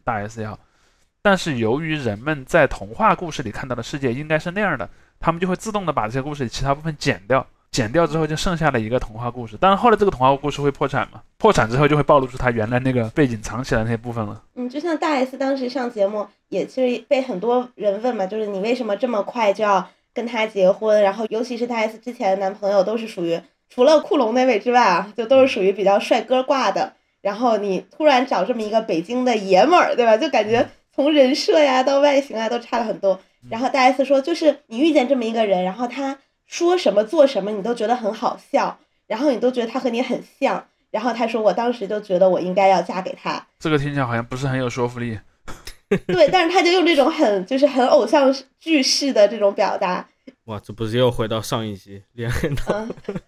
[0.04, 0.58] 大 S 也好，
[1.22, 4.86] 但是由于人们在童话故事里看到的世界应该是那样的，
[5.18, 7.46] 他们就会自动的把这些故事里其他部分剪掉。
[7.70, 11.22] 剪掉之后就剩下了一个童话故事，当然后来这个童话故事会破产嘛？
[11.38, 14.42] 破产之后就会暴露出他原来那个被隐藏起来的那些部分了。
[14.54, 21.02] 嗯，就像大 S 当时上节目，也其实被很多人问嘛，就是你为什么这么快就要跟他结婚？
[21.02, 26.94] 然后尤其是大 S 之前的男朋友都是属于除了库龙那位之外啊，就都是属于比较帅哥挂的。
[27.20, 30.16] 然后你突然找这么一个北京的爷们儿，对吧？
[30.16, 33.20] 就感觉从人设呀到外形啊都差了很多。
[33.50, 40.64] 然后大 S 说，就是你遇见这么一个人，然后他说什么做什么，你都觉得很好笑，然后你都觉得他和你很像。
[40.90, 43.46] 然后他说，我当时就觉得我应该要嫁给他。
[43.58, 45.18] 这个听起来好像不是很有说服力。
[46.06, 50.08] 对，但是他就用这种很就是很偶像剧式的这种表达，
[50.46, 52.86] 哇，这不是又回到上一集恋爱脑？
[53.06, 53.20] 嗯，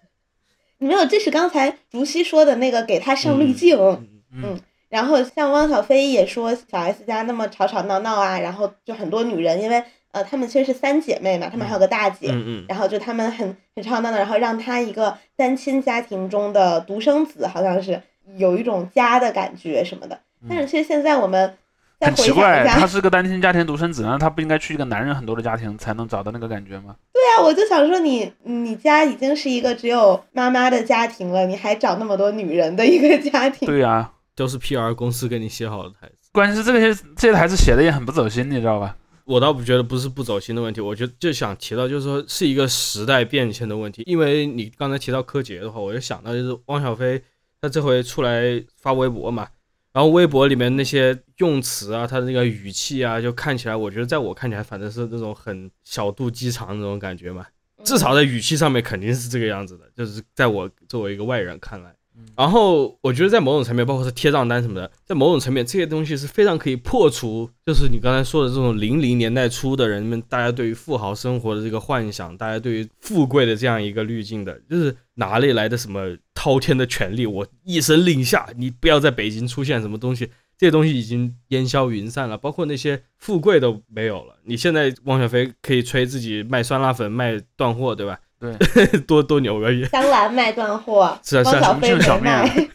[0.78, 3.78] 没有，这是刚才竹溪说的那个给他上滤镜。
[3.78, 18.00] 嗯嗯然后像汪小菲也说小 S 家那么吵吵闹闹啊，然后就很多女人，因为呃她们其实是三姐妹嘛，她们还有个大姐，嗯嗯，然后就她们很很吵吵闹闹，然后让她一个单亲家庭中的独生子，好像是
[18.38, 20.18] 有一种家的感觉什么的。
[20.48, 21.67] 但是其实现在我们再
[22.00, 26.94] 很奇怪，他是个单亲家庭独生子，难道他不应该去一个男人很多的家庭才能找到那个感觉吗？
[27.12, 33.66] 对啊，我就想说你你家已经是一个只有妈妈的家庭了，你还找那么多女人的一个家庭。
[33.66, 36.30] 对呀、都是 PR 公司给你写好的台词。
[36.32, 38.96] 关键是这些这些台词写的也很不走心，你知道吧？
[39.24, 44.02] 我倒不觉得不是不走心的问题，我觉得就想提到，就是说是一个时代变迁的问题。
[44.06, 47.20] 因为你刚才提到柯洁的话，我就想到就是汪小菲，
[47.60, 48.42] 他这回出来
[48.80, 49.46] 发微博嘛，
[49.92, 57.46] 然后微博里面那些用词啊，他的那个语气啊，就看起来，我觉得在我看起来，反正是那种很小肚鸡肠那种感觉嘛。
[57.84, 61.94] 至少在语气上面肯定是这个样子的，就是在我作为一个外人看来。
[62.36, 80.26] 然后我觉得在某种层面，包括是贴账单什么的，在某种层面，这些东西是非常可以破除，就是你刚才说的这种零零年代初的人们，大家对于富豪生活的这个幻想，大家对于富贵的这样一个滤镜的，就是哪里来的什么滔天的权利，我一声令下，你不要在北京出现什么东西，
[80.56, 84.36] 这些东西已经烟消云散了，包括那些富贵都没有了。
[84.44, 88.20] 你现在汪小菲可以吹自己卖酸辣粉、卖断货，对吧？
[88.40, 88.56] 对，
[89.06, 89.84] 多多牛逼！
[89.86, 92.68] 香兰卖断货， 是啊是啊汪小菲重庆小没卖。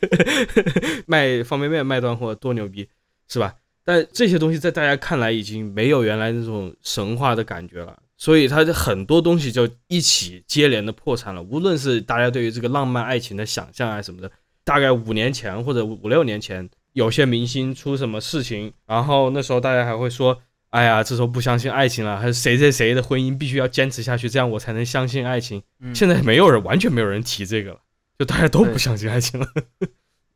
[1.08, 2.88] 卖方便面卖断货多牛逼，
[3.28, 3.54] 是吧？
[3.86, 11.41] 但这些东西在大家看来已经没有原来那种神话的感觉了，所以它的很多东西就一起接连的破产了。
[11.41, 14.32] 无论是大家对于这个浪漫爱情的想象啊什么的，
[14.63, 20.41] 大概五年前或者五六年前，有些明星出什么事情，然后那时候大家还会说，
[20.74, 25.62] 哎呀，这时候不相信爱情了，还是谁谁谁的婚姻必须要坚持下去，这样我才能相信爱情。
[25.80, 27.78] 嗯现在没有人，完全没有人提这个了，
[28.18, 29.46] 就大家都不相信爱情了。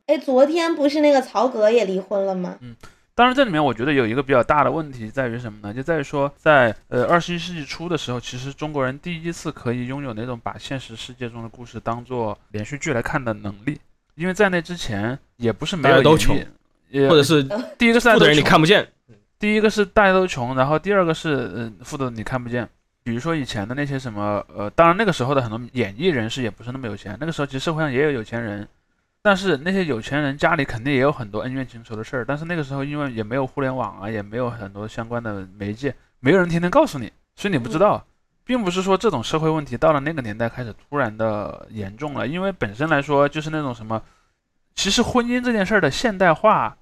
[0.06, 2.56] 哎，昨天不是那个曹格也离婚了吗？
[2.62, 2.76] 嗯
[3.15, 5.73] 当然，这里面我觉得有一个比较大的问题在于什么呢？
[5.73, 13.80] 就在于说，在呃二十一世纪初的时候，其实中国人第一次可以拥有那种把现实世界中的故事当做连续剧来看的能力，
[14.13, 16.38] 因为在那之前也不是没有都穷，
[16.91, 17.41] 也或者是
[17.76, 18.88] 第一个是大家都富的人你看不见，
[19.39, 22.67] 第一个是大家都穷，然后第二个是嗯富的你看不见。
[23.04, 28.67] 比如说以前的那些什么呃，当然那个时候的很多演艺人士也不是那么有钱，那个时候其实社会上也有有钱人，
[29.21, 38.06] 但是那些有钱人家里肯定也有很多恩怨情仇的事儿，但是那个时候因为也没有互联网啊，也没有很多相关的媒介，没有人天天告诉你，所以你不知道，
[38.43, 44.02] 并不是说这种社会问题到了那个年代开始突然的严重了，因为本身来说就是那种什么，
[44.76, 46.76] 其实婚姻这件事儿的现代化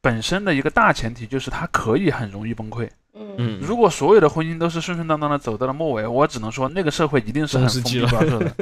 [0.00, 2.88] 本身的一个大前提就是它可以很容易崩溃。
[3.12, 8.54] 嗯嗯，如果所有的婚姻都是顺顺当当的走到了末尾，我只能说那个社会一定是很封闭中世纪了保守的，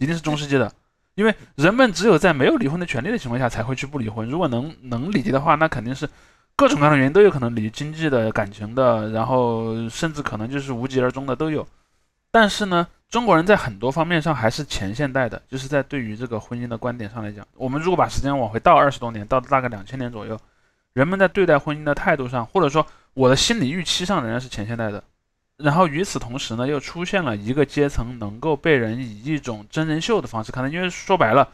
[0.00, 0.72] 一定是中世纪的，
[1.14, 4.28] 因为人们只有在没有离婚的权利的情况下才会去不离婚。
[4.28, 6.08] 如果能能离的话，那肯定是
[6.56, 11.66] 各种各样的原因都有可能离，经济的、感情的，然后甚至可能就是无疾而终的都有。
[12.30, 20.38] 但是呢，中国人在很多方面上还是前现代的，就是在对于这个婚姻的观点上来讲，我们如果把时间往回倒二十多年，到大概两千年左右，
[20.92, 25.02] 人们在对待婚姻的态度上，或者说我的心理预期上仍然是前现代的。
[25.56, 31.46] 然后与此同时呢，又出现了一个阶层能够被人以一种真人秀的方式看待，因为说白了，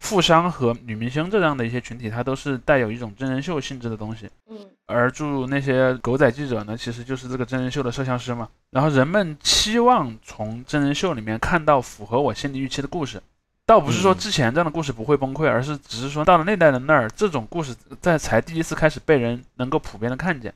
[0.00, 4.28] 富商和女明星这样的一些群体，它都是带有一种真人秀性质的东西。
[4.50, 8.46] 嗯而驻那些狗仔记者呢，其实就是这个真人秀的摄像师嘛。
[8.70, 13.22] 然后人们期望从真人秀里面看到符合我心理预期的故事，
[13.66, 20.52] 倒不是说嗯之前这样的故事不会崩溃，而是只是说到了那代人那儿，这种故事在才第一次开始被人能够普遍的看见。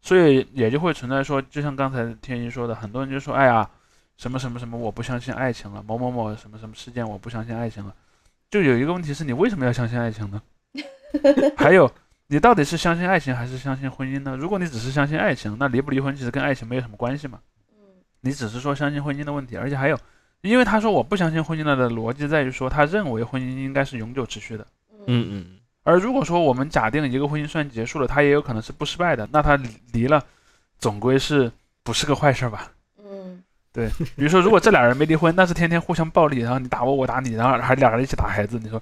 [0.00, 3.68] 所以也就会存在说，就像刚才天一说的，很多人就说，哎呀，
[4.16, 7.94] 什么什么什么，我不相信爱情了，某某某什么什么事件，我不相信爱情了。
[8.50, 10.42] 就有一个问题是你为什么要相信爱情呢？
[11.56, 11.90] 还有，
[12.26, 14.36] 你到底是相信爱情还是相信婚姻呢？
[14.36, 17.40] 如果你只是相信爱情，那离不离婚其实跟爱情没有什么关系嘛。
[18.20, 19.98] 你只是说相信婚姻的问题，而且还有，
[20.50, 24.66] 因为他说我不相信婚姻了的逻辑在于说，他认为婚姻应该是永久持续的。
[25.06, 25.46] 嗯嗯
[25.82, 30.22] 而如果说我们假定一个婚姻算结束了，他也有可能是不失败的，那他离离了，
[30.78, 31.50] 总归是
[31.82, 32.72] 不是个坏事儿吧？
[32.98, 38.80] 嗯对，比如说如果这俩人没离婚，但是天天互相暴力，然后你打我我打你，然后还俩人一起打孩子，你说，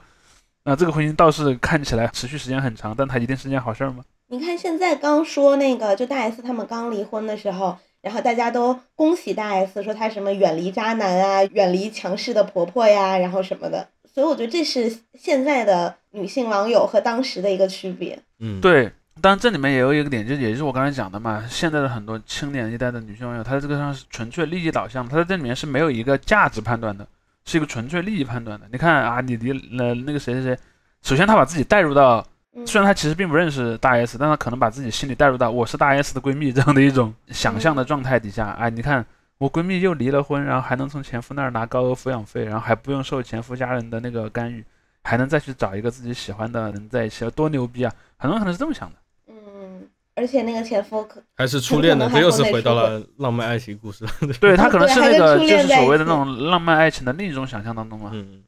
[0.64, 4.04] 那这个婚姻倒是看起来持续时间很长，但它一定是件好事儿吗？
[4.28, 13.88] 你看现在刚说那个，就大 S 他们刚离婚的时候，然后大家都恭喜大 S 说她什么远离渣男啊，远离强势的婆婆呀，然后什么的。
[14.12, 18.18] 所以我觉得这是现在的女性网友和当时的一个区别。
[18.40, 27.06] 嗯，，对，当然这里面也有一个点，就也就是我刚才讲的嘛，现在的很多青年一代的女性网友，她在这个上是纯粹利益导向，她在这里面是没有一个价值判断的，
[27.46, 28.66] 是一个纯粹利益判断的。
[28.70, 30.58] 你看啊，你离了那个谁谁谁，
[31.02, 32.24] 首先她把自己带入到，嗯
[32.66, 39.04] 虽然她其实并不认识大 S，但她可能把自己心里带入到我是大 S 的闺蜜这样的一种想象的状态底下，哎，你看。
[39.38, 44.64] 我闺蜜又离了婚，然后还能从前夫那儿拿高额抚养费，然后还不用受前夫家人的那个干预，
[45.02, 47.92] 还能再去找一个自己喜欢的人在一起，多牛逼啊！
[48.16, 48.96] 很多人可能是这么想的。
[49.26, 49.82] 嗯，
[50.14, 54.06] 而且那个前夫可还是初恋的，很可能还这又是回到了浪漫爱情故事。
[54.40, 58.12] 对他可能是那个就是所谓的那种浪漫爱情的另一种想象当中嘛。
[58.14, 58.41] 嗯，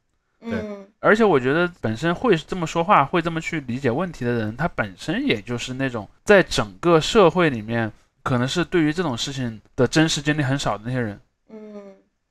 [0.49, 7.91] 对嗯而且我觉得本身会这么说话、会这么去理解问题的人，他本身也就是那种在整个社会里面，
[8.23, 11.19] 可能是对于这种事情的真实经历很少的那些人。
[11.49, 11.81] 嗯，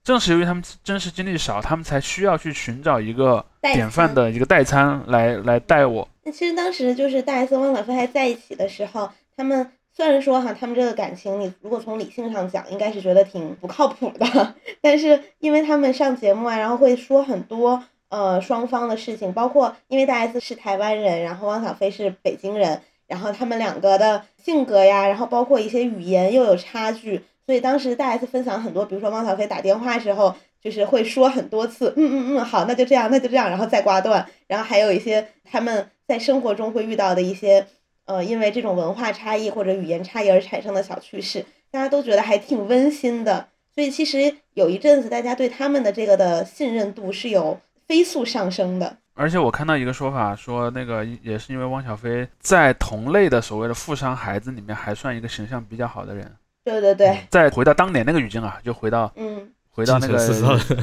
[0.03, 6.09] 正是由于他们真实经历少，他们才需要去寻找一个典范的一个代餐来来带我。
[6.25, 30.35] 那其实当时就是大 S 和汪小菲还在一起的时候，他们虽然说哈，他们这个感情，你如果从理性上讲，应该是觉得挺不靠谱的， 但是因为他们上节目啊，然后会说很多呃双方的事情，包括因为大 S 是台湾人，然后汪小菲是北京人，然后他们两个的性格呀，然后包括一些语言又有差距，所以当时大 S 分享很多，比如说汪小菲打电话时候。
[30.65, 34.27] 就是会说很多次，嗯嗯嗯，好，那就这样，那就这样，然后再挂断。
[34.47, 37.67] 然后还有一些他们在生活中会遇到的一些，
[38.07, 43.49] 呃，因为这种文化差异或者语言差异而产生的小趣事，大家都觉得还挺温馨的。
[43.75, 48.97] 所以其实有一阵子，大家对他们的这个的信任度是有飞速上升的。
[49.15, 56.31] 而且我看到一个说法，说那个也是因为汪小菲在同类的所谓的富商孩子里面还算一个形象比较好的人。
[56.65, 60.19] 对对对，再回到当年那个语境啊，就回到嗯，回到那个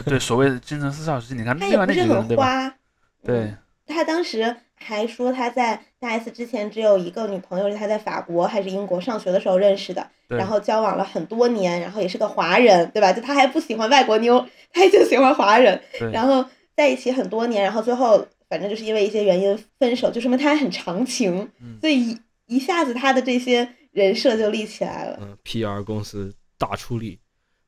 [0.05, 2.43] 对所谓的京城四少时期，你看他另外那也不是很几个人对吧？
[2.43, 2.75] 花。
[3.23, 13.11] 对嗯，他当时还说他在大 S 之前只有一个女朋友，是他在法国还是英国上学的时候认识的，对然后交往了很多年，然后也是个华人，对吧？
[13.11, 15.81] 就他还不喜欢外国妞，他就喜欢华人，
[16.13, 16.45] 然后
[16.81, 25.19] 在一起很多年，然后最后反正就是因为一些原因分手，就说明他还很长情，嗯所以一一下子他的这些人设就立起来了。
[25.21, 27.19] 嗯，PR 公司大出力。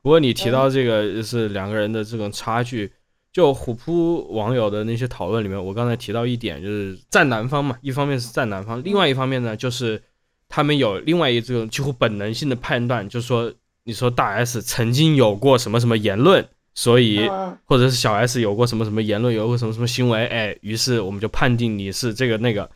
[0.02, 2.92] 不过你提到这个是两个人的这种差距，
[3.32, 10.02] 就虎扑网友的那些讨论里面，我刚才提到一点，就是在南方嘛，一方面是在南方，另外一方面呢，就是
[10.48, 13.50] 他们有另外一种几乎本能性的判断，就是说，
[13.84, 22.68] 你说大 S 曾经有过什么什么言论，所以嗯或者是小 S 有过什么什么言论，有过什么什么行为，哎，于是我们就判定你是这个那个，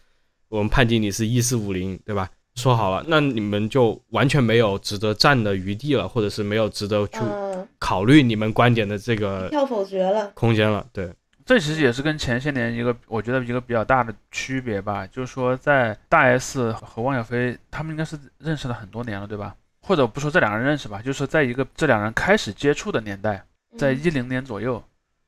[0.49, 2.31] 我们判定你是一四五零，对吧？
[2.55, 10.33] 说好了，那你们就完全没有值得站的余地了，或者是没有值得去嗯，考虑你们观点的这个票否决了。
[10.35, 10.85] 空间了。
[10.93, 11.13] 对，
[11.47, 19.55] 这其实也是跟前些年一个我觉得一个比较大的区别吧，就是说在大 S 和汪小菲他们应该是认识了很多年了，对吧？
[19.81, 23.45] 或者不说这两个人认识吧，就是说在一个这两人开始接触的年代，
[23.77, 24.83] 在嗯一零年左右，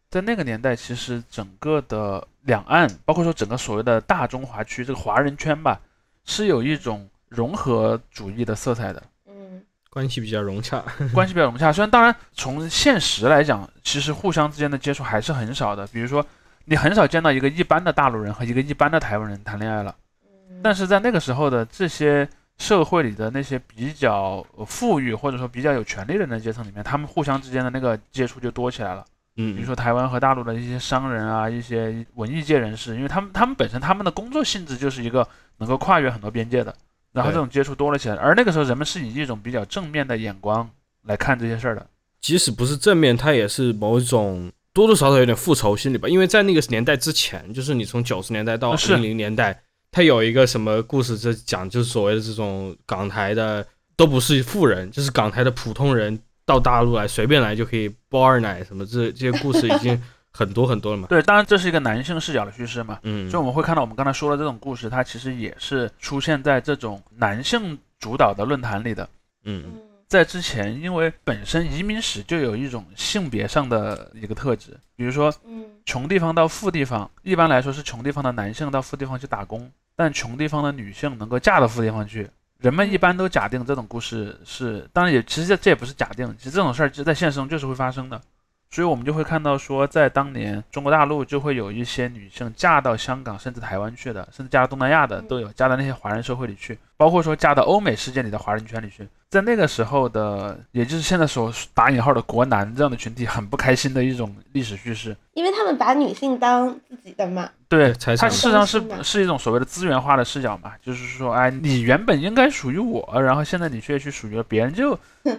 [0.09, 5.81] 在那个年代，其实整个的两岸，包括说整个所谓的大中华区这个华人圈吧，
[6.25, 10.83] 是有一种融合主义的色彩的，嗯关系比较融洽。
[11.13, 11.73] 关系比较融洽。
[11.73, 16.25] 虽然当然从现实来讲，其实互相之间的接触还是很少的，比如说
[16.65, 19.95] 你很少见到一个一般的大陆人和一个一般的台湾人谈恋爱了。
[20.23, 22.29] 嗯但是在那个时候的这些
[22.61, 29.03] 社会里的那些比较呃富裕或者说比较有权利的人的阶层里面，他们互相之间的那个接触就多起来了。
[29.37, 36.75] 嗯，比如说台湾和大陆的一些商人啊，一些文艺界人士，因为他们他们本身他们的工作性质就是一个能够跨越很多边界的，
[37.13, 40.69] 然后这种接触多了起来，而那个时候人们是以一种比较正面的眼光
[41.05, 41.87] 来看这些事儿的。
[42.21, 46.07] 即使不是正面，它也是某一种多多少少有点复仇心理吧。
[46.07, 53.67] 因为在那个年代之前，就是你从九十年代到是零零年代，它有一个什么故事，这讲就是所谓的这种港台的
[53.97, 60.01] 都不是富人，就是港台的普通人到大陆来随便来就可以包二奶什么这这些故事已经
[60.33, 61.09] 很多很多了嘛。
[61.09, 69.09] 对，当然这是一个男性视角的叙事嘛，嗯所以我们会看到我们刚才说的这种故事，它其实也是出现在这种男性主导的论坛里的。
[69.45, 69.73] 嗯嗯
[70.11, 82.29] 在之前，因为本身移民史就有一种性别上的一个特质，比如说嗯穷地方到富地方，一般来说是穷地方的男性到富地方去打工，但穷地方的女性能够嫁到富地方去。
[82.59, 88.21] 人们一般都假定这种故事是，当然也其实这这也不是假定，其实这种事儿就在现实中就是会发生的。
[88.73, 99.09] 所以我们就会看到说，在当年中国大陆就会有一些女性嫁到香港甚至台湾去的，甚至嫁到东南亚的都有，嫁到那些华人社会里去，包括说嫁到欧美世界里的华人圈里去。
[99.31, 105.17] 在那个时候的，也就是现在所打引号的国男这样的群体，很不开心的一种历史叙事。
[105.33, 107.49] 因为他们把女性当自己的嘛。
[107.71, 114.99] 对，财产它事实上是是一种所谓的资源化的视角嘛，就是说，哎，你原本应该属于我，然后现在你却去属于了别人，就，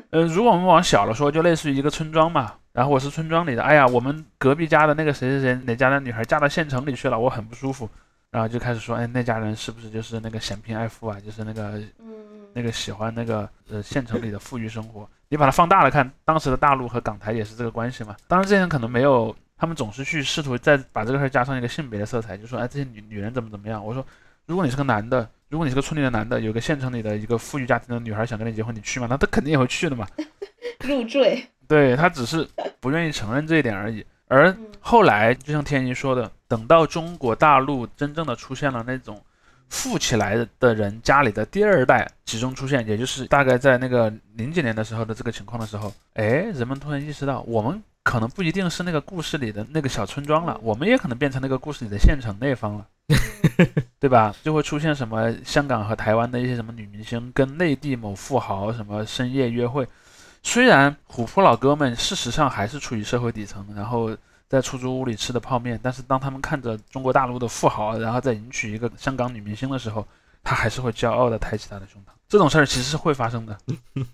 [0.10, 7.88] 呃，如果我们往小了说，就类似于一个村庄嘛，然后我是村庄里的，哎呀，我们隔壁家的那个谁谁谁哪家的女孩嫁到县城里去了，我很不舒服，
[8.32, 15.08] 然后就开始说，哎，那家人是不是就是那个嫌贫爱富啊，就是那个嗯那个喜欢那个呃县城里的富裕生活。
[15.28, 18.16] 你把它放大了看，当时的大陆和港台也是这个关系嘛。
[18.28, 23.86] 当然，这些人可能没有，他们总是去试图再把这个事儿加上一个性别的色彩，就说哎这些女女人怎么怎么样。
[23.86, 24.06] 我说，
[24.46, 29.08] 如果你是个男的，如果你是个村里的男的，有个县城里的一个富裕家庭的女孩想跟你结婚，你去吗？
[29.10, 30.08] 那他肯定也会去的嘛。
[30.84, 31.46] 入赘。
[31.68, 32.48] 对他只是
[32.80, 34.06] 不愿意承认这一点而已。
[34.32, 39.22] 而嗯后来，就像天一说的，等到中国大陆真正的出现了那种
[39.68, 46.24] 富起来的人家里的第二代集中出现，也就是大概在那个零几年的时候的这个情况的时候，哎，
[46.54, 52.88] 人们突然意识到，我们可能不一定是那个故事里的那个小村庄了， 我们也可能变成那个故事里的县城那方了。
[54.00, 54.34] 对吧？
[54.42, 59.86] 就会出现什么香港和台湾的一些什么女明星跟内地某富豪什么深夜约会，
[60.44, 64.16] 虽然虎扑老哥们事实上还是处于社会底层，然后
[64.50, 70.06] 在出租屋里吃的泡面，但是当他们看着中国大陆的富豪，然后再迎娶一个香港女明星的时候，
[70.44, 72.10] 他还是会骄傲的抬起他的胸膛。
[72.28, 73.58] 这种事儿其实是会发生的。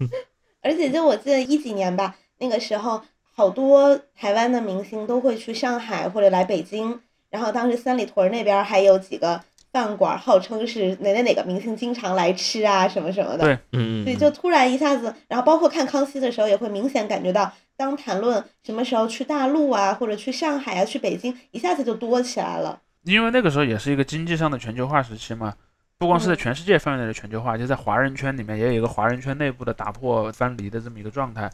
[0.62, 3.02] 而且就我记得一几年吧，那个时候
[3.34, 7.00] 好多台湾的明星都会去上海或者来北京，
[7.30, 9.42] 然后当时三里屯那边还有几个
[9.78, 13.44] 饭馆，号称是哪哪哪个明星经常来吃啊什么什么的。
[13.44, 22.82] 对嗯嗯，所以就突然一下子，然后包括看康熙的时候，也会明显感觉到，当谈论什么时候去大陆啊，或者去上海啊、去北京，一下子就多起来了。
[23.04, 25.54] 因为那个时候也是一个经济上的全球化时期嘛，
[26.00, 31.48] 不光是在嗯全世界范围内的全球化，就在华人圈里面也有一个华人圈内部的打破藩篱的这么一个状态。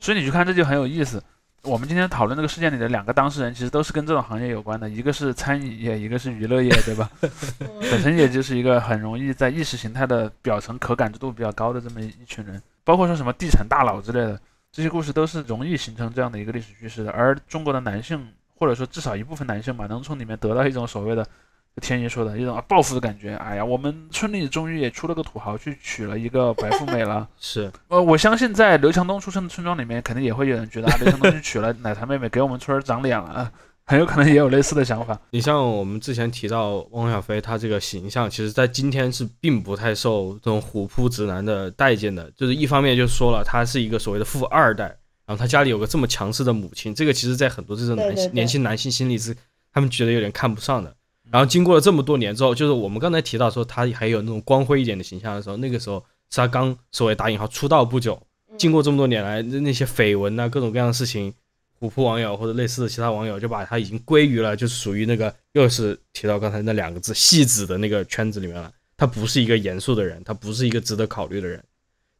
[0.00, 1.22] 所以你去看这就很有意思。
[1.62, 7.10] 我们今天讨论这个事件里的两个当事人，其实都是跟这种行业有关的，一个是餐饮业，一个是娱乐业，对吧？
[7.20, 7.30] 本
[7.60, 14.40] 嗯身也就是一个很容易在意识形态的表层可感知度比较高的这么一群人，包括说什么地产大佬之类的，
[14.72, 17.10] 这些故事都是容易形成这样的一个历史叙事的。
[17.10, 21.30] 而中国的男性，或者说至少一部分男性吧，能从里面得到一种所谓的，就
[21.80, 23.34] 天一说的一种啊报复的感觉。
[23.36, 27.26] 哎呀，我们村里终于也出了个土豪去娶了一个白富美了。
[27.40, 33.50] 是呃，我相信在刘强东出生的村庄里面，肯定也会有人觉得啊， 刘强东去娶了奶茶妹妹，给我们村儿长脸了。
[33.86, 35.18] 很有可能也有类似的想法。
[35.30, 42.30] 你像我们之前提到汪小菲，他这个形象，其实在今天是并不太受这种虎扑直男的待见的。
[42.36, 44.84] 就是一方面就说了，他是一个所谓的富二代，
[45.26, 49.36] 然后他家里有个这么强势的母亲，这个其实在很多这种男对对对年轻男性心里是
[49.72, 50.94] 他们觉得有点看不上的。
[51.32, 58.20] 然后经过了这么多年之后，就是我们刚才提到说他还有那种光辉一点的形象的时候，那个时候是他刚所谓打引号出道不久，
[58.58, 61.32] 经过这么多年来那那些绯闻啊，各种各样的事情，
[61.78, 68.70] 虎扑网友或者类似的其他网友就把他已经归于了，就是属于那个又是提到刚才那两个字戏子的那个圈子里面了。
[68.96, 71.64] 他不是一个严肃的人，他不是一个值得考虑的人。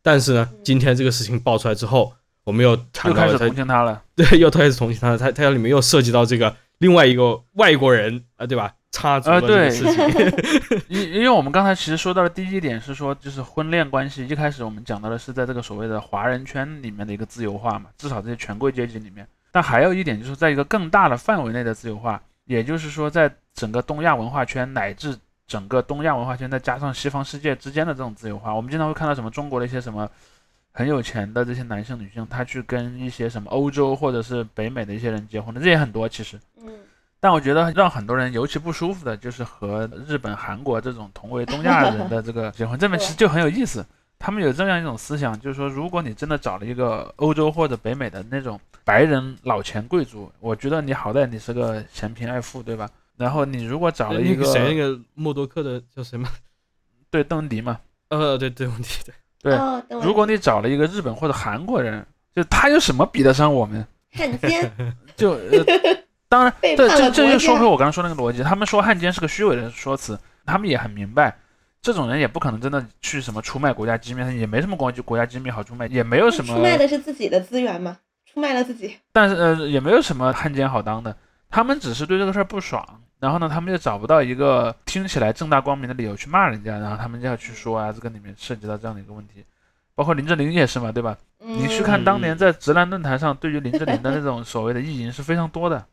[0.00, 2.11] 但是呢，今天这个事情爆出来之后，
[2.42, 4.02] 我们又谈又开始到了同情他了。
[4.16, 5.18] 对，又开始同情他了。
[5.18, 8.72] 他他里面又涉及到这个另外一个外国人啊、对吧？
[8.91, 10.82] 插足了这个啊对事情。
[10.88, 19.26] 因因为我们刚才其实说到的第一点是说，就是婚恋关系，一开始我们讲到的是在这个所谓的华人圈里面的一个自由化嘛，至少这些权贵阶级里面。
[19.53, 25.16] 但还有一点就是在一个更大的范围内的自由化，也就是说在整个东亚文化圈乃至
[25.47, 30.09] 整个东亚文化圈再加上西方世界之间的这种自由化，我们经常会看到什么中国的一些什么
[30.72, 36.38] 很有钱的这些男性女性，他去跟一些什么欧洲或者是北美的一些人结婚的，这也很多其实。
[37.21, 43.85] 嗯但我觉得让很多人尤其不舒服的就是和日本、韩国这种同为东亚人的这个结婚，这边其实就很有意思。
[44.18, 52.89] 他们有这样一种思想，就是说，如果你真的找了一个欧洲或者北美的那种白人老钱贵族，我觉得你好歹你是个嫌贫爱富，对吧？
[53.16, 56.27] 然后你如果找了一个那个谁，那个默多克的叫什么？
[57.11, 59.14] 对邓文迪嘛，呃，对邓文迪对。
[59.43, 63.87] 对如果你找了一个日本或者韩国人，就他有什么比得上我们？
[64.12, 64.71] 汉奸
[65.16, 65.64] 就、呃、
[66.31, 70.16] 当然，背这这这就说回我刚刚说那个逻辑，他们说汉奸是个虚伪的说辞，
[70.47, 71.37] 他们也很明白，
[71.83, 78.97] 这种人也不可能真的去什么出卖国家机密，也没什么国国家机密好出卖，也没有什么出，卖的是自己的资源嘛，出卖了自己。
[79.12, 81.16] 但是呃也没有什么汉奸好当的，
[81.51, 82.87] 他们只是对这个事儿不爽，
[83.18, 89.45] 然后呢，他们又找不到一个听起来正大光明的理由去骂人家，然后他们就要去说啊，这个里面涉及到这样的一个问题，
[89.97, 91.18] 包括林志玲也是嘛，对吧？
[91.41, 95.85] 你去看当年在直男论坛上对于林志玲的那种所谓的意淫是非常多的。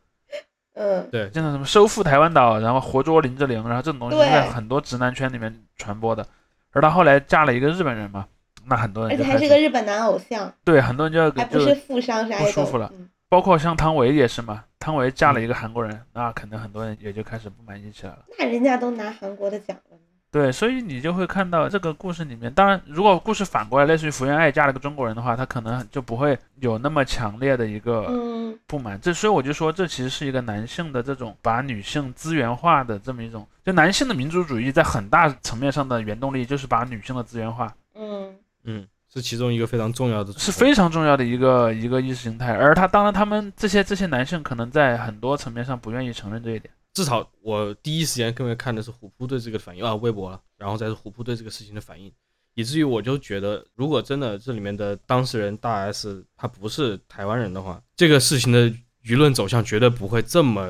[0.78, 6.24] 嗯，对，像什么收复台湾岛，然后活捉林志玲，然后这种东西是在很多直男圈里面传播的。
[6.72, 8.26] 而她后来嫁了一个日本人嘛，
[8.66, 18.20] 那很多而且人就开始还是个日本男偶像，对很多人就要还不就是富商，是不 idol 舒服了嗯包括像汤唯也是嘛，汤唯嫁嗯了一个韩国人，那可能很多人也就开始不满意起来了。
[18.38, 20.02] 那人家都拿韩国的奖了呢。
[20.30, 42.54] 对，所以你就会看到这个故事里面，当然如果故事反过来，类似于福原爱嫁了个中国人的话，他可能就不会有那么强烈的一个嗯，不满，这所以我就说，这其实是一个男性的这种把女性资源化的这么一种，就男性的民族主义在很大层面上的原动力就是把女性的资源化，嗯，嗯，是其中一个非常重要的，是非常重要的一个一个意识形态。
[42.54, 46.70] 而他当然他们这些这些男性可能在很多层面上不愿意承认这一点。
[46.98, 52.12] 至少我第一时间更会看的是虎扑对这个反应啊，微博了，然后再是虎扑对这个事情的反应，
[52.54, 58.68] 以至于我就觉得，如果真的这里面的当事人大 S 他不是台湾人的话，这个事情的
[59.04, 60.68] 舆论走向绝对不会这么。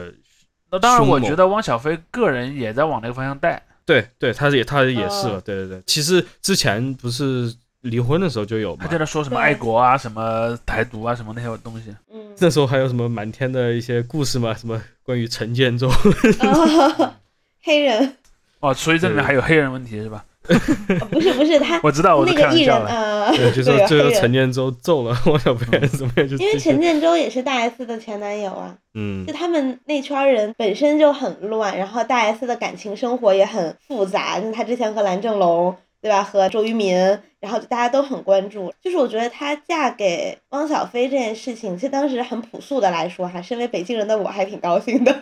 [0.70, 3.64] 那当然，我觉得汪小菲个人也在往那个方向带。
[3.86, 5.82] 对对，他也他也是了，哦对对对。
[5.86, 7.50] 其实之前不是
[7.82, 8.84] 离婚的时候就有嘛。
[8.84, 11.94] 他，在那说什么爱国啊、什么台独啊、什么那些东西。
[12.12, 17.14] 嗯，那时候还有什么满天的一些故事嘛，什么关于陈建州，哦，
[17.62, 18.16] 黑人。
[18.60, 20.24] 哦，所以这里面还有黑人问题是吧？
[20.48, 22.74] 哦不是不是他 我知道，我是那个艺人。
[22.86, 29.26] 呃，对，就对说最后陈建州揍了汪小菲怎么样，就因为陈建州也是大 S 的前男友啊，嗯。
[29.26, 36.96] 就他们那圈人本身就很乱，然后大 S 的感情生活也很复杂，就是她之前和蓝正龙，对吧，和周渝民，
[37.40, 38.72] 然后大家都很关注。
[38.80, 45.12] 就是我觉得她嫁给汪小菲这件事情，其实当时很朴素的来说哈，身为北京人的我还挺高兴的。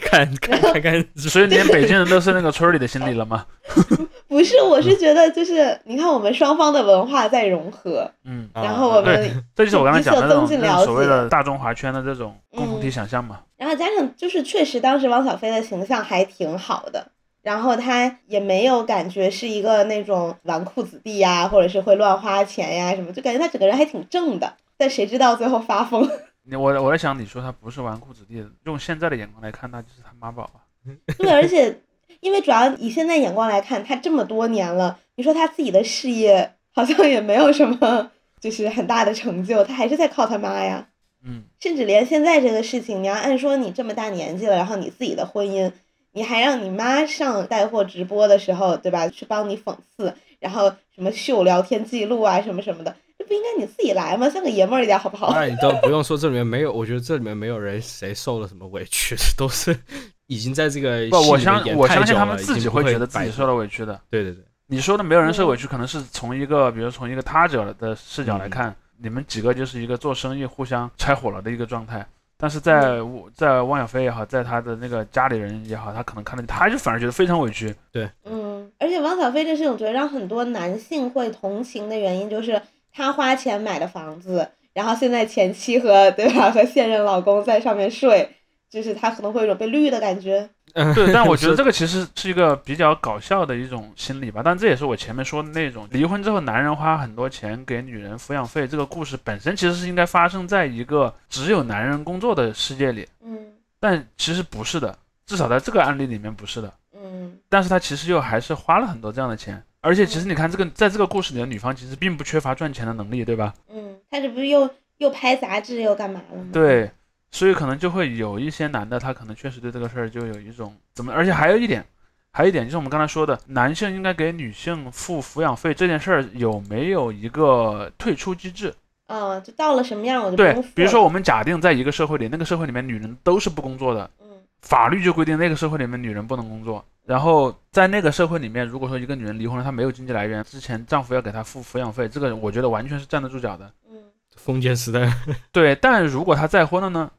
[0.00, 3.46] 看看看看， 所以连北京人都是那个村儿里的心理了吗？
[4.28, 13.40] 不是，我是觉得就是你看我们双方的文化在融合，嗯，啊然后我对们，这就是我刚才讲的那种增进了那所谓的大中华圈的这种共同体想象嘛。
[13.56, 17.06] 然后加上就是确实当时汪小菲的形象还挺好的，
[17.46, 24.52] 然后他也没有感觉是一个那种纨绔子弟呀，或者是会乱花钱呀什么，就感觉他整个人还挺正的。
[24.76, 26.10] 但谁知道最后发疯？
[26.42, 30.66] 你我我在想，你说他不是纨绔子弟，用现在的眼光来看，那就是他妈宝啊。
[31.18, 31.80] 对，而且
[32.18, 40.88] 因为主要以现在眼光来看，他这么多年了，你说他自己的事业好像也没有什么就是很大的成就，他还是在靠他妈呀。
[41.24, 45.70] 嗯，甚至连现在这个事情，你要按说你这么大年纪了，然后你自己的婚姻，
[46.16, 49.06] 你还让你妈上带货直播的时候，对吧？
[49.06, 54.26] 去帮你讽刺，然后什么秀聊天记录啊，什么什么的，这不应该你自己来吗？
[54.30, 55.30] 像个爷们儿一点好不好？
[55.34, 59.78] 那你都不用说，这里面没有，我觉得这里面没有人谁受了什么委屈，都是
[60.26, 64.00] 已经在这个不，我戏里面相演太久我相信他们了自己会会觉得自己摆受了委屈的。
[64.08, 72.06] 对对对，你说的没有人受委屈，可能是从一个，比如从一个他者的视角来嗯看，你们几个就是一个做生意互相拆伙了的一个状态。
[72.38, 77.74] 但是在我在汪小菲也好，在他的那个家里人也好，他可能看到他就反而觉得非常委屈。
[77.90, 82.60] 对嗯，而且汪小菲这是我觉得让很多男性会同情的原因，就是
[82.92, 88.28] 他花钱买的房子，然后现在前妻和对吧和现任老公在上面睡，
[88.68, 90.50] 就是他可能会有一种被绿的感觉。
[90.94, 94.42] 对，但我觉得这个其实是一个比较搞笑的一种心理吧。
[94.44, 103.38] 但这也是我前面说的那种离婚之后男人花很多钱给女人抚养费这个故事本身其实是应该发生在一个只有男人工作的世界里，嗯
[103.80, 106.72] 但其实不是的，至少在这个案例里面不是的。
[106.94, 113.54] 嗯但是他其实又还是花了很多这样的钱，而且其实你看这个在这个故事里的女方其实并不缺乏赚钱的能力，对吧？
[113.68, 114.68] 嗯，他这不是又
[114.98, 116.44] 又拍杂志又干嘛了吗？
[116.52, 116.90] 对，
[117.36, 121.84] 所以可能就会有一些男的，他可能确实对这个事儿就有一种怎么，而且还有一点，
[122.32, 128.74] 还有一点就是我们刚才说的，男性应该给女性付抚养费这件事儿有没有一个退出机制？
[129.08, 134.28] 嗯，就到了什么样我就不对，比如说我们假定在一个社会里，那个社会里面女人都是不工作的，嗯
[134.62, 136.82] 法律就规定那个社会里面女人不能工作。
[137.04, 143.70] 然后在那个社会里面，如果说一个女人离婚了，她没有经济来源，之前丈夫要给她付抚养费，这个我觉得完全是站得住脚的。
[143.90, 143.96] 嗯
[144.34, 145.10] 封建时代，
[145.50, 147.10] 对，但如果她再婚了呢？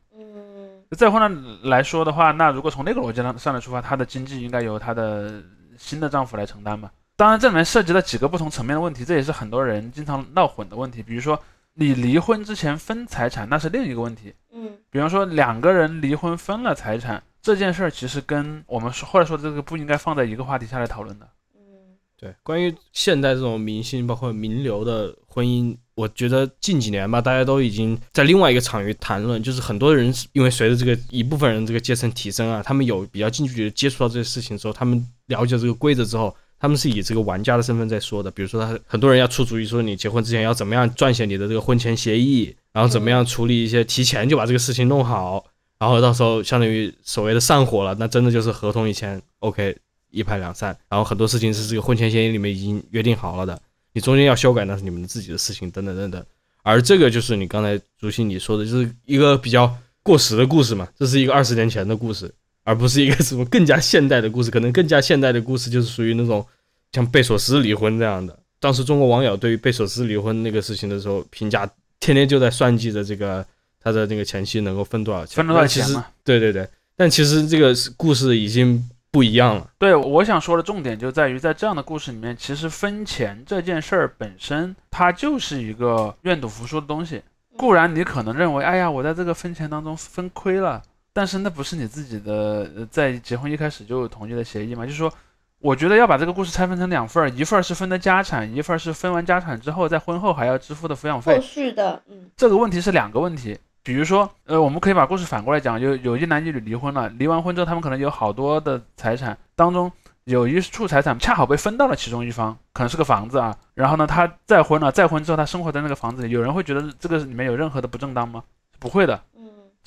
[0.89, 5.43] 嗯再婚了来说的话，那如果从那个逻辑上上来出发，她的经济应该由她的
[5.77, 6.89] 新的丈夫来承担嘛？
[7.17, 11.01] 当然，这里面涉及到几个不同层面的问题，这也是很多人经常闹混的问题。
[11.01, 11.37] 比如说，
[11.73, 14.33] 你离婚之前分财产，那是另一个问题。
[14.53, 21.27] 嗯比方说，两个人离婚分了财产这件事儿，其实跟我们说或者说这个不应该放在一个话题下来讨论的。
[21.55, 38.29] 嗯对，关于现代这种明星包括名流的婚姻，我觉得近几年吧，大家都已经在另外一个场域谈论，就是很多人因为随着这个一部分人这个阶层提升啊，他们有比较近距离接触到这些事情之后，他们了解这个规则之后，他们是以这个玩家的身份在说的。
[38.29, 45.43] 比如说他很多人要出主意说，你结婚之前要怎么样撰写你的这个婚前协议，然后怎么样处理一些提前就把这个事情弄好，
[45.79, 49.75] 然后到时候相当于所谓的散伙了，那真的就是合同一签 OK
[50.11, 53.59] 一拍两散，然后很多事情是这个婚前协议里面已经约定好了的，
[53.97, 56.23] 你中间要修改那是你们自己的事情，等等等等。
[56.61, 62.31] 而这个就是你刚才朱熹你说的，就是一个比较过时的故事嘛，这是一个二十年前的故事，
[62.63, 64.51] 而不是一个什么更加现代的故事。
[64.51, 66.45] 可能更加现代的故事就是属于那种
[66.91, 68.37] 像贝索斯离婚这样的。
[68.59, 71.67] 当时中国网友对于贝索斯离婚那个事情的时候评价，
[71.99, 73.43] 天天就在算计着这个
[73.81, 76.05] 他的那个前妻能够分多少钱，分多少但其实钱嘛？
[76.23, 79.69] 对对对，但其实这个故事已经不一样了。
[79.77, 87.21] 对，我想说的重点就在于，在这样的故事里面，其实分钱这件事儿本身，它就是一个愿赌服输的东西。
[87.57, 90.81] 固然你可能认为，哎呀，我在这个分钱当中分亏了，
[91.11, 94.85] 但是那不是你自己的呃在结婚一开始就同意的协议嘛？
[94.85, 95.11] 就是说，
[95.59, 101.41] 我觉得要把这个故事拆分成两份儿，一份儿是分的家产，一份儿是分完家产之后在婚后还要支付的抚养费后。
[101.41, 103.57] 续的嗯这个问题是两个问题。
[103.87, 109.89] 比如说，呃，我们可以把故事反过来讲，有有一男一女离婚了，离完婚之后，他们可能有好多的财产，当中
[110.25, 113.55] 有一处财产恰好被分到了其中一方，可能是个房子啊。
[113.75, 118.43] 然后呢，他再婚了，再婚之后他生活在那个房子里，有人会觉得这个里面有任何的不正当吗？
[118.77, 119.21] 不会的，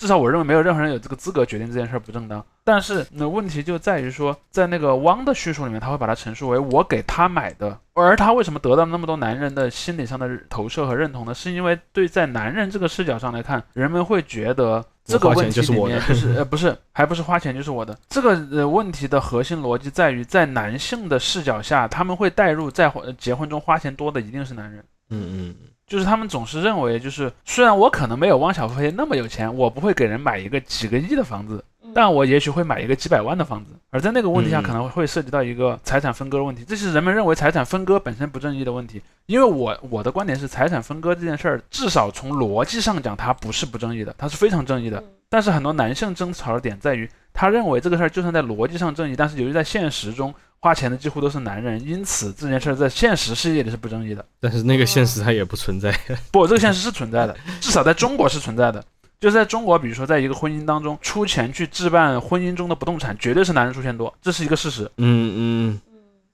[0.01, 2.42] 至少我认为没有任何人有这个资格决定这件事儿不正当。
[2.64, 11.34] 但是那问题就在于说，在那个汪的叙述里面，他会把它陈述为我给他买的，而他为什么得到那么多男人的心理上的投射和认同呢？
[11.34, 17.94] 是因为对在男人这个视角上来看，人们会觉得这个问题就是我的面就是 呃不是，还不是花钱就是我的。
[18.09, 24.82] 这个呃问题的核心逻辑在于，在男性的视角下，他们会带入在婚结婚中花钱多的一定是男人。
[25.11, 25.57] 嗯嗯
[25.91, 33.72] 就是他们总是认为，就是虽然我可能没有汪小菲那么有钱，我不会给人买一个几个亿的房子，嗯但我也许会买一个几百万的房子。
[33.91, 39.03] 而在那个问题下，嗯可能会涉及到一个财产分割的问题，这是人们认为财产分割本身不正义的问题。
[39.26, 45.03] 因为我我的观点是，财产分割这件事儿，至少从逻辑上讲，它不是不正义的，它是非常正义的。
[45.31, 54.24] 嗯但是很多男性争吵的点在于，他认为这个事儿就算在逻辑上正义，但是由于在现实中花钱的几乎都是男人，因此这件事儿在现实世界里是不正义的。
[54.41, 55.97] 但是那个现实它也不存在。
[56.33, 58.85] 不，这个现实是存在的，至少在中国是存在的。
[59.20, 64.91] 就是在中国，比如说在一个婚姻当中，出钱去置办婚姻中的不动产，绝对是男人出钱多，这是一个事实。
[64.97, 65.81] 嗯嗯嗯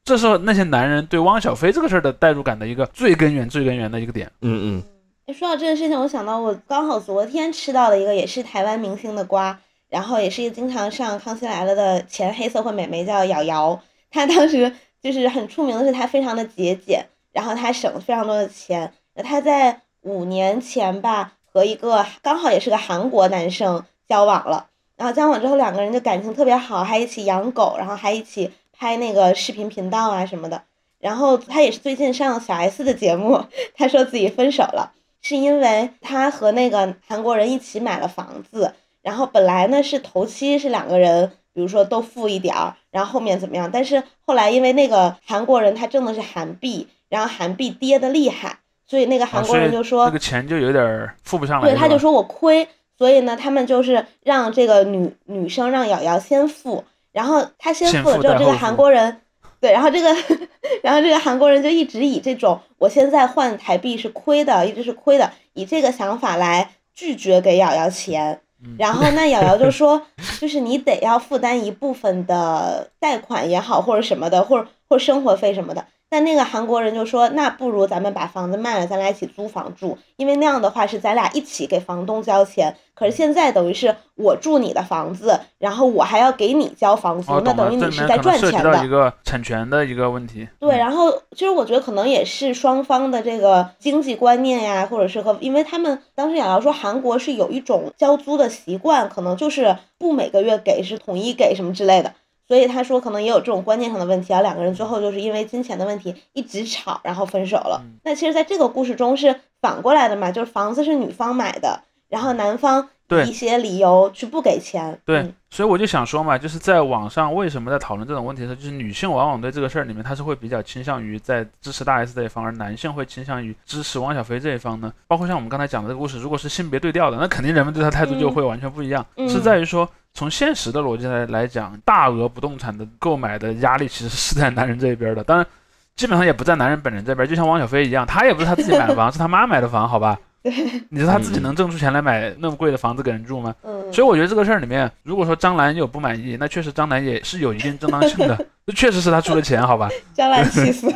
[0.05, 4.31] 这是那些男人对汪小菲这个事儿的代入感的一个最根源、最根源的一个点。
[4.41, 4.87] 嗯嗯哎，
[5.35, 9.59] 说到这个事情，我想到我刚好昨天吃到了一个也是台湾明星的瓜，
[9.89, 13.81] 然后也是一个经常上《康熙来了》的前黑社会美眉，叫瑶瑶。
[14.09, 14.73] 她当时
[15.03, 30.63] 就是很出名的是她非常的节俭，然后她省了非常多的钱，她在五年前吧和一个刚好也是个韩国男生交往了，然后交往之后两个人就感情特别好，还一起养狗，然后还一起拍那个视频频道啊什么的。
[31.01, 34.93] 然后他也是最近上了小 S 的节目，他说自己分手了，
[35.29, 38.73] 是因为他和那个韩国人一起买了房子，
[39.03, 43.69] 然后本来呢是头期是两个人，比如说都付一点儿，然后后面怎么样？
[43.73, 51.69] 但是后来因为那个韩国人他挣的是韩币，然后韩币跌的厉害，所以那个韩国人就说那个钱就有点付不上来。
[51.69, 59.23] 对，他就说说我亏，所以呢他们就是让这个女女生让瑶瑶先付，然后他先先付了之后，这个韩国人。
[59.61, 60.15] 对，然后这个，
[60.83, 68.41] 然后这个韩国人就一直以这种我现在换台币是亏的，一直是亏的，以这个想法来拒绝给瑶瑶钱。
[68.65, 70.01] 嗯然后那瑶瑶就说，
[70.41, 75.85] 就是你得要负担一部分的贷款也好，或者什么的，或者或者生活费什么的。
[76.17, 82.75] 但那个韩国人就说，那不如咱们把房子卖了，咱俩一起租房住，因为那样的话是咱俩一起给房东交钱。
[82.95, 88.73] 可是现在等于是我住你的房子，然后我还要给你交房租，哦，那等于你是在赚钱的。
[88.73, 90.49] 到一个产权的一个问题。
[90.59, 102.15] 对，嗯然后其实我觉得可能也是双方的这个经济观念呀，或者是和，因为他们当时想要说韩国是有一种交租的习惯，可能就是不每个月给，是统一给什么之类的，
[102.49, 107.81] 所以他说可能也有这种观念上的问题，然后两个人最后就是因为金钱的问题一直吵，然后分手了。
[107.85, 112.89] 嗯那其实在这个故事中是反过来的嘛，就是房子是女方买的，然后男方
[113.27, 114.97] 一些理由去不给钱。
[115.05, 124.93] 对嗯，所以我就想说嘛，就是在网上为什么在讨论这种问题的时候，就是女性往往对这个事儿里面，她是会比较倾向于在支持大 S 这一方，而男性会倾向于支持汪小菲这一方呢？
[125.09, 129.05] 包括像我们刚才讲的这个故事，如果是性别对调的，那肯定人们对他态度就会完全不一样。
[129.17, 135.47] 嗯是在于说，从现实的逻辑来来讲，大额不动产的购买的压力其实是在男人这一边的，当然。
[135.95, 140.19] 基本上也不在男人本人这边，就像汪小菲一样，他也不是他自己买的房， 是他妈买的房，好吧？
[140.91, 143.55] 你说他自己能挣出钱来买那么贵的房子给人住吗？
[143.63, 148.37] 嗯，所以我觉得这个事儿里面，如果说张兰有不满意，那确实张兰也是有一定正当性的，
[148.67, 149.89] 这确实是他出的钱，好吧？
[150.13, 150.87] 张兰气死。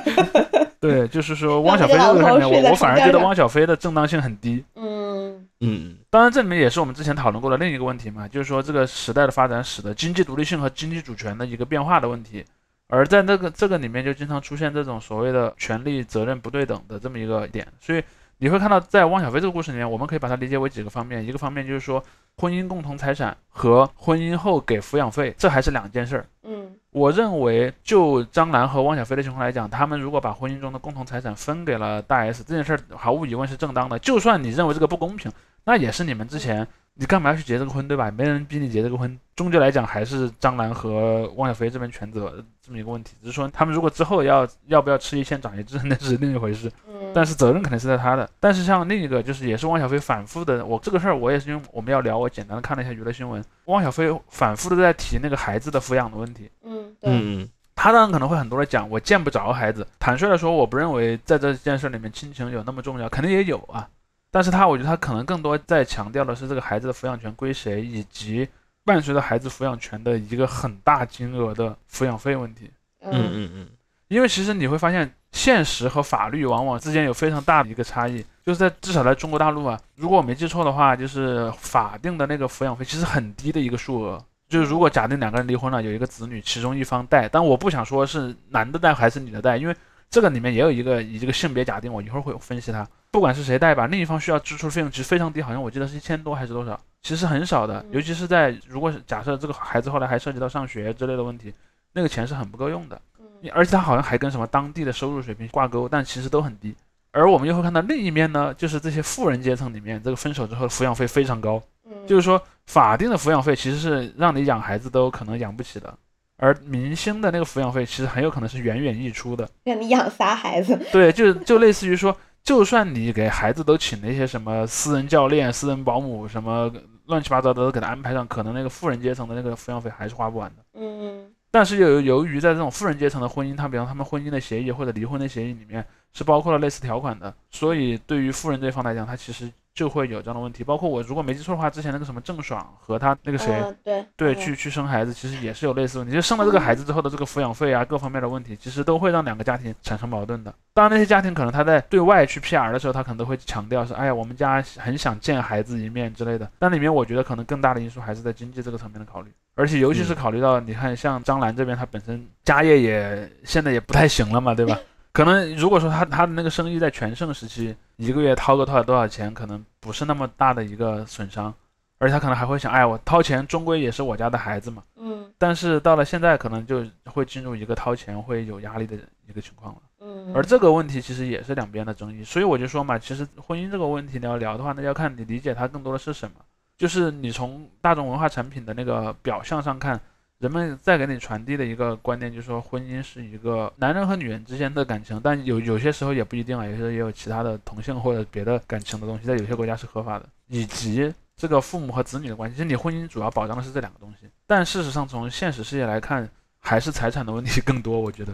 [0.78, 4.62] 对，就是说汪小菲这个事儿里面，我我反而觉得汪小菲的正当性很低。
[4.76, 12.44] 嗯嗯，当然，这里面也是我们之前讨论过的另一个问题嘛，就是说这个时代的发展使得经济独立性和经济主权的一个变化的问题，
[12.88, 18.02] 而在那个这个里面就经常出现这种所谓的权利责任不对等的这么一个点，所以
[18.38, 22.02] 你会看到在汪小菲这个故事里面，我们可以把它理解为几个方面，一个方面就是说
[22.38, 26.26] 婚姻共同财产和婚姻后给抚养费，这还是两件事儿。
[26.42, 33.96] 嗯我认为，就张兰和汪小菲的情况来讲，他们如果把婚姻中的共同财产分给了大 S，这件事儿毫无疑问是正当的。
[34.00, 35.30] 就算你认为这个不公平，
[35.64, 38.10] 那也是你们之前你干嘛要去结这个婚，对吧？
[38.10, 43.16] 没人逼你结这个婚，终究来讲还是张兰和汪小菲这边全责这么一个问题。
[43.22, 46.70] 只是说他们如果之后要要不要吃一堑长一智， 那是另一回事。
[46.88, 48.28] 嗯，但是责任肯定是在他的。
[48.38, 56.50] 但是像另一个就是也是汪小菲反复的，我这个事儿我也是因为我们要聊，我简单的看了一下娱乐新闻，汪小菲反复的在提那个孩子的抚养的问题。
[56.64, 59.86] 嗯对嗯他当然可能会很多的讲，我见不着孩子。
[59.98, 63.88] 坦率的说，我不认为在这件事里面亲情有那么重要，肯定也有啊。
[64.30, 68.48] 但是他，我觉得他可能更多在强调的是这个孩子的抚养权归谁，以及
[68.84, 72.70] 伴随着孩子抚养权的一个很大金额的抚养费问题。
[73.02, 73.68] 嗯嗯嗯
[74.08, 84.22] 因为其实你会发现，现实和法律往往之间有非常大的一个差异，就是在至少在中国大陆啊，如果我没记错的话，就是法定的那个抚养费其实很低的一个数额。
[84.48, 89.76] 就是如果假定两个人离婚了，有一个子女，其中一方带，但我不想说是男的带还是女的带，因为
[90.10, 92.84] 这个里面也有一个以这个性别假定，我一会儿会分析它。
[93.10, 97.90] 不管是谁带吧，另一方需要支出的费用其实非常低，好像我记得是一千多还是多少，其实很少的嗯。
[97.92, 101.52] 尤其是在如果是假设这个孩子后来还涉及到上学之类的问题，
[101.92, 103.00] 那个钱是很不够用的。
[103.16, 106.74] 嗯而且他好像还跟什么当地的收入水平挂钩，但其实都很低。
[107.10, 115.92] 而我们又会看到另一面呢，就是这些富人阶层里面，这个分手之后的抚养费非常高，嗯就是说法定的抚养费其实是让你养孩子都可能养不起的，
[116.36, 119.48] 而明星的那个抚养费其实很有可能是远远溢出的。
[119.64, 126.72] 让你养仨孩子，对，就就类似于说，就算你给孩子都请了一些什么私人教练、私人保姆，什么
[127.06, 130.62] 乱七八糟的都给他安排上，可能那个富人阶层的那个抚养费还是花不完的。
[130.74, 140.62] 嗯但是由由于在这种富人阶层的婚姻，他比方他们婚姻的协议或者离婚的协议里面是包括了类似条款的，所以对于富人这方来讲，他其实就会有这样的问题。
[140.62, 146.12] 包括我如果没记错的话，之前那个什么郑爽和他那个谁，嗯对对，嗯去去生孩子，其实也是有类似问题。
[146.12, 150.52] 就生了这个孩子之后的这个抚养费啊，各方面的问题，其实都会让两个家庭产生矛盾的。
[150.74, 156.50] 当然，那些家庭可能他在对外去 PR 的时候，他可能都会强调是，哎呀，我们家很想见孩子一面之类的。
[156.58, 164.78] 但里面我觉得可能更大的因素还是在经济这个层面的考虑，而且尤其是嗯考虑到，你看像张兰这边，她本身家业也现在也不太行了嘛，对吧？
[165.20, 171.52] 可可能如果说他他的那个生意在全盛时期，一个月掏个多少多少钱，可能不是那么大的一个损伤，
[171.98, 174.82] 而且他可能还会想，哎，我掏钱终归也是我家的孩子嘛。
[174.96, 178.96] 嗯但是到了现在，可能就会进入一个掏钱会有压力的
[179.28, 179.82] 一个情况了。
[180.00, 186.36] 嗯，而这个问题其实也是两边的争议，所以我就说嘛，其实婚姻这个问题你要聊的话，那要看你理解它更多的是什么。
[186.78, 190.00] 就是你从大众文化产品的那个表象上看，
[190.40, 202.56] 人们在给你传递的一个观念，就是说婚姻是一个男人和女人之间的感情，但有有些时候也不一定啊，有些时候也有其他的同性或者别的感情的东西，在有些国家是合法的，以及这个父母和子女的关系。
[202.56, 206.26] 其实你婚姻主要保障的是这两个东西，但事实上从现实世界来看，
[206.58, 208.32] 还是财产的问题更多，我觉得。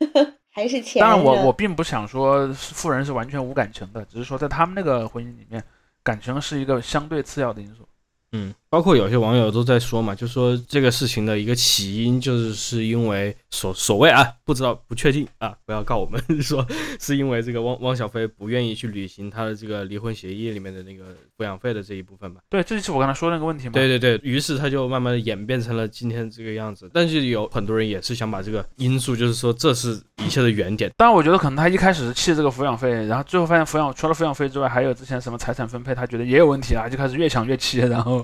[0.50, 1.00] 还是钱。
[1.00, 5.62] 当然我，我并不想说是富人是完全无感情的，只是说在他们那个婚姻里面，
[6.02, 7.86] 感情是一个相对次要的因素。
[8.32, 16.66] 嗯，包括有些网友都在说嘛，就说这个事情的一个起因就是是因为所所谓啊，不知道不确定啊，不要告我们 说
[17.00, 21.04] 是因为这个汪汪小菲不愿意去履行他的这个离婚协议里面的那个
[21.38, 22.40] 抚养费的这一部分嘛。
[22.50, 23.72] 对，这就是我刚才说的那个问题嘛。
[23.72, 26.90] 对对对，于是他就慢慢的演变成了今天这个样子。
[26.92, 30.90] 但是有很多人也是想把这个因素，就是说这是一切的原点。
[30.96, 38.15] 当然，我觉得可能他一开始是气这个抚养费，然后最后发现抚养除了抚养费之外，还有之前什么财产分配，他觉得也有问题啊，就开始越想越气，然后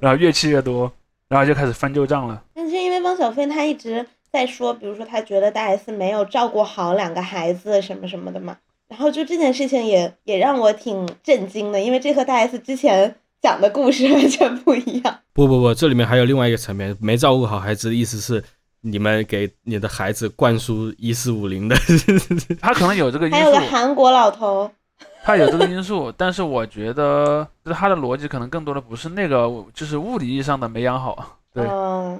[0.00, 0.90] 然后越气越多，
[1.28, 2.42] 然后就开始翻旧账了。
[2.54, 8.56] 但是因为汪小菲他一直在说，比如说他觉得大 S 没有照顾好两个孩子什么什么的嘛，
[8.88, 15.18] 然后就这件事情也也让我挺震惊的，因为这和大 S 之前讲的故事完全不一样。
[15.32, 18.42] 不不不，这里面还有另外一个层面，没照顾好孩子的意思是
[18.80, 21.76] 你们给你的孩子灌输一四五零的。
[22.60, 24.70] 他可能有这个因还有个，韩国老头，
[25.28, 31.36] 他有这个因素，但是我觉得就是他的逻辑可能更多的不是那个，就是物理意义上的没养好。
[31.52, 32.18] 对，嗯，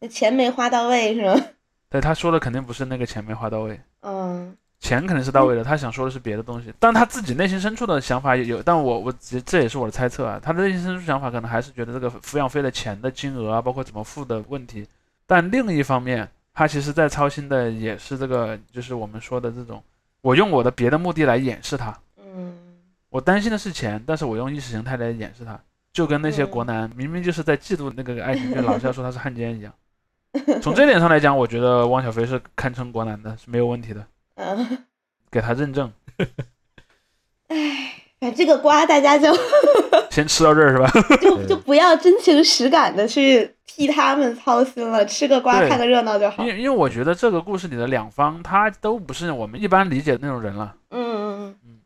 [0.00, 1.38] 那钱没花到位是吗？
[1.90, 3.78] 对，他说的肯定不是那个钱没花到位。
[4.00, 14.86] 嗯钱肯定是到位的，他想说的是别的东西，但他自己内心深处的想法也有，但我我这这也是我的猜测啊，他的内心深处想法可能还是觉得这个抚养费的钱的金额啊，包括怎么付的问题，
[15.26, 19.82] 但另一方面，他其实在操心的也是这个，就是我们说的这种，
[20.22, 21.94] 我用我的别的目的来掩饰它，
[22.36, 22.54] 嗯
[23.08, 25.58] 我担心的是钱，但是我用意识形态来掩饰它，
[25.92, 29.72] 就跟那些嗯国男明明就是在嫉妒那个爱情剧，老是要说他是汉奸一样。
[30.60, 34.84] 从这点上来讲，我觉得汪小菲是堪称国男的，是没有问题的，嗯，
[35.30, 35.90] 给他认证。
[38.18, 39.30] 反正这个瓜大家就
[40.10, 40.90] 先吃到这儿是吧？
[41.22, 46.48] 就就不要真情实感的去替他们操心了，吃个瓜看个热闹就好因。
[46.48, 50.74] 为因为我觉得这个故事里的两方，他都不是我们一般理解的那种人了。
[50.90, 51.05] 嗯，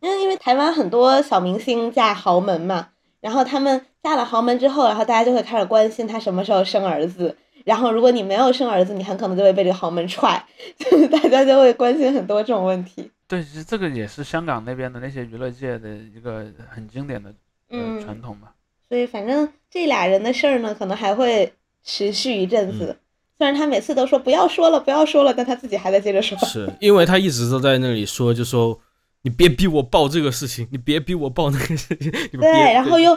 [0.01, 2.89] 因为因为台湾很多小明星嫁豪门嘛，
[3.21, 7.37] 然后他们嫁了豪门之后，然后大家就会开始关心他什么时候生儿子。
[7.65, 10.43] 然后如果你没有生儿子，你很可能就会被这个豪门踹，
[10.79, 13.11] 就是大家就会关心很多这种问题。
[13.29, 17.29] 对，其实这个也是香港那边的那些娱乐界的一个很经典的
[17.69, 18.55] 呃嗯，传统吧。
[18.89, 21.53] 所以反正这俩人的事儿呢，可能还会
[21.85, 22.97] 持续一阵子。
[23.37, 26.37] 虽然他每次都说不要说了，不要说了，但他自己还在接着说。
[26.39, 28.81] 是因为他一直都在那里说，就说
[29.23, 32.11] 你别逼我报这个事情，你别逼我报那个事情，
[32.41, 33.17] 对，然后又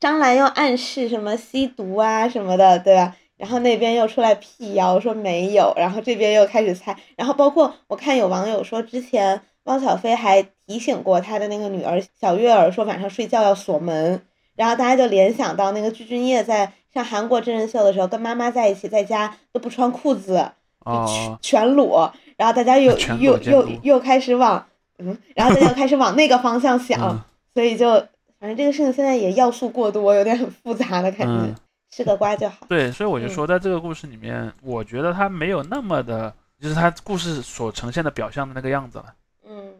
[0.00, 3.16] 张兰又暗示什么吸毒啊什么的，对吧？
[3.36, 14.22] 然后那边又出来辟谣说没有，然后这边又开始猜，然后包括我看有网友说，之前汪小菲还提醒过他的那个女儿小月儿说晚上睡觉要锁门，
[14.54, 20.52] 然后大家就联想到那个具俊晔在上韩国真人秀的时候跟妈妈在一起，在家都不穿裤子，
[20.84, 24.64] 全，全裸，然后大家又又又又开始往
[24.98, 27.20] 嗯，然后他就开始往那个方向想，嗯
[27.54, 27.92] 所以就
[28.40, 31.54] 反正这个事情现在也要素过多，有点很复杂的感觉，嗯，
[31.90, 32.66] 吃个瓜就好。
[32.68, 39.04] 对，所以我就嗯说，在这个故事里面，我觉得他没有那么的，就是他故事所呈现的表象的那个样子了。
[39.46, 39.74] 嗯，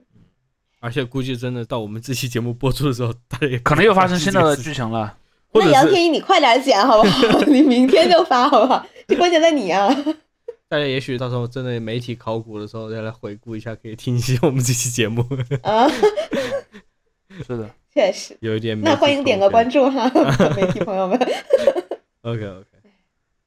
[0.81, 5.17] 而且估计真的到我们这期节目播出的时候，大家也可能又发生新的剧情了。
[5.55, 7.41] 那杨天一你快点剪好不好？
[7.47, 8.87] 你明天就发好不好？
[9.07, 9.89] 这关键在你啊！
[10.73, 15.23] 大家也许到时候真的媒体考古的时候再来回顾一下，可以听一下我们这期节目，
[15.61, 15.87] 啊，
[17.47, 18.35] 是的，确实。
[18.41, 18.81] 有一点。
[18.81, 19.69] 那欢迎点个关。
[19.69, 20.11] 注哈，
[20.57, 21.19] 媒体朋友们。
[22.25, 22.67] OK OK，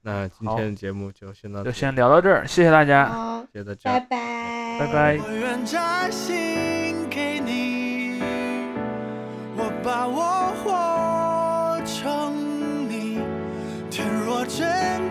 [0.03, 5.17] 那今天的节目就先到这，就先聊到这儿，谢谢大家，好，谢谢大拜家，拜，拜拜。
[5.17, 8.21] 我愿摘星给你，
[9.57, 13.19] 我把我活成你，
[13.89, 15.04] 天若真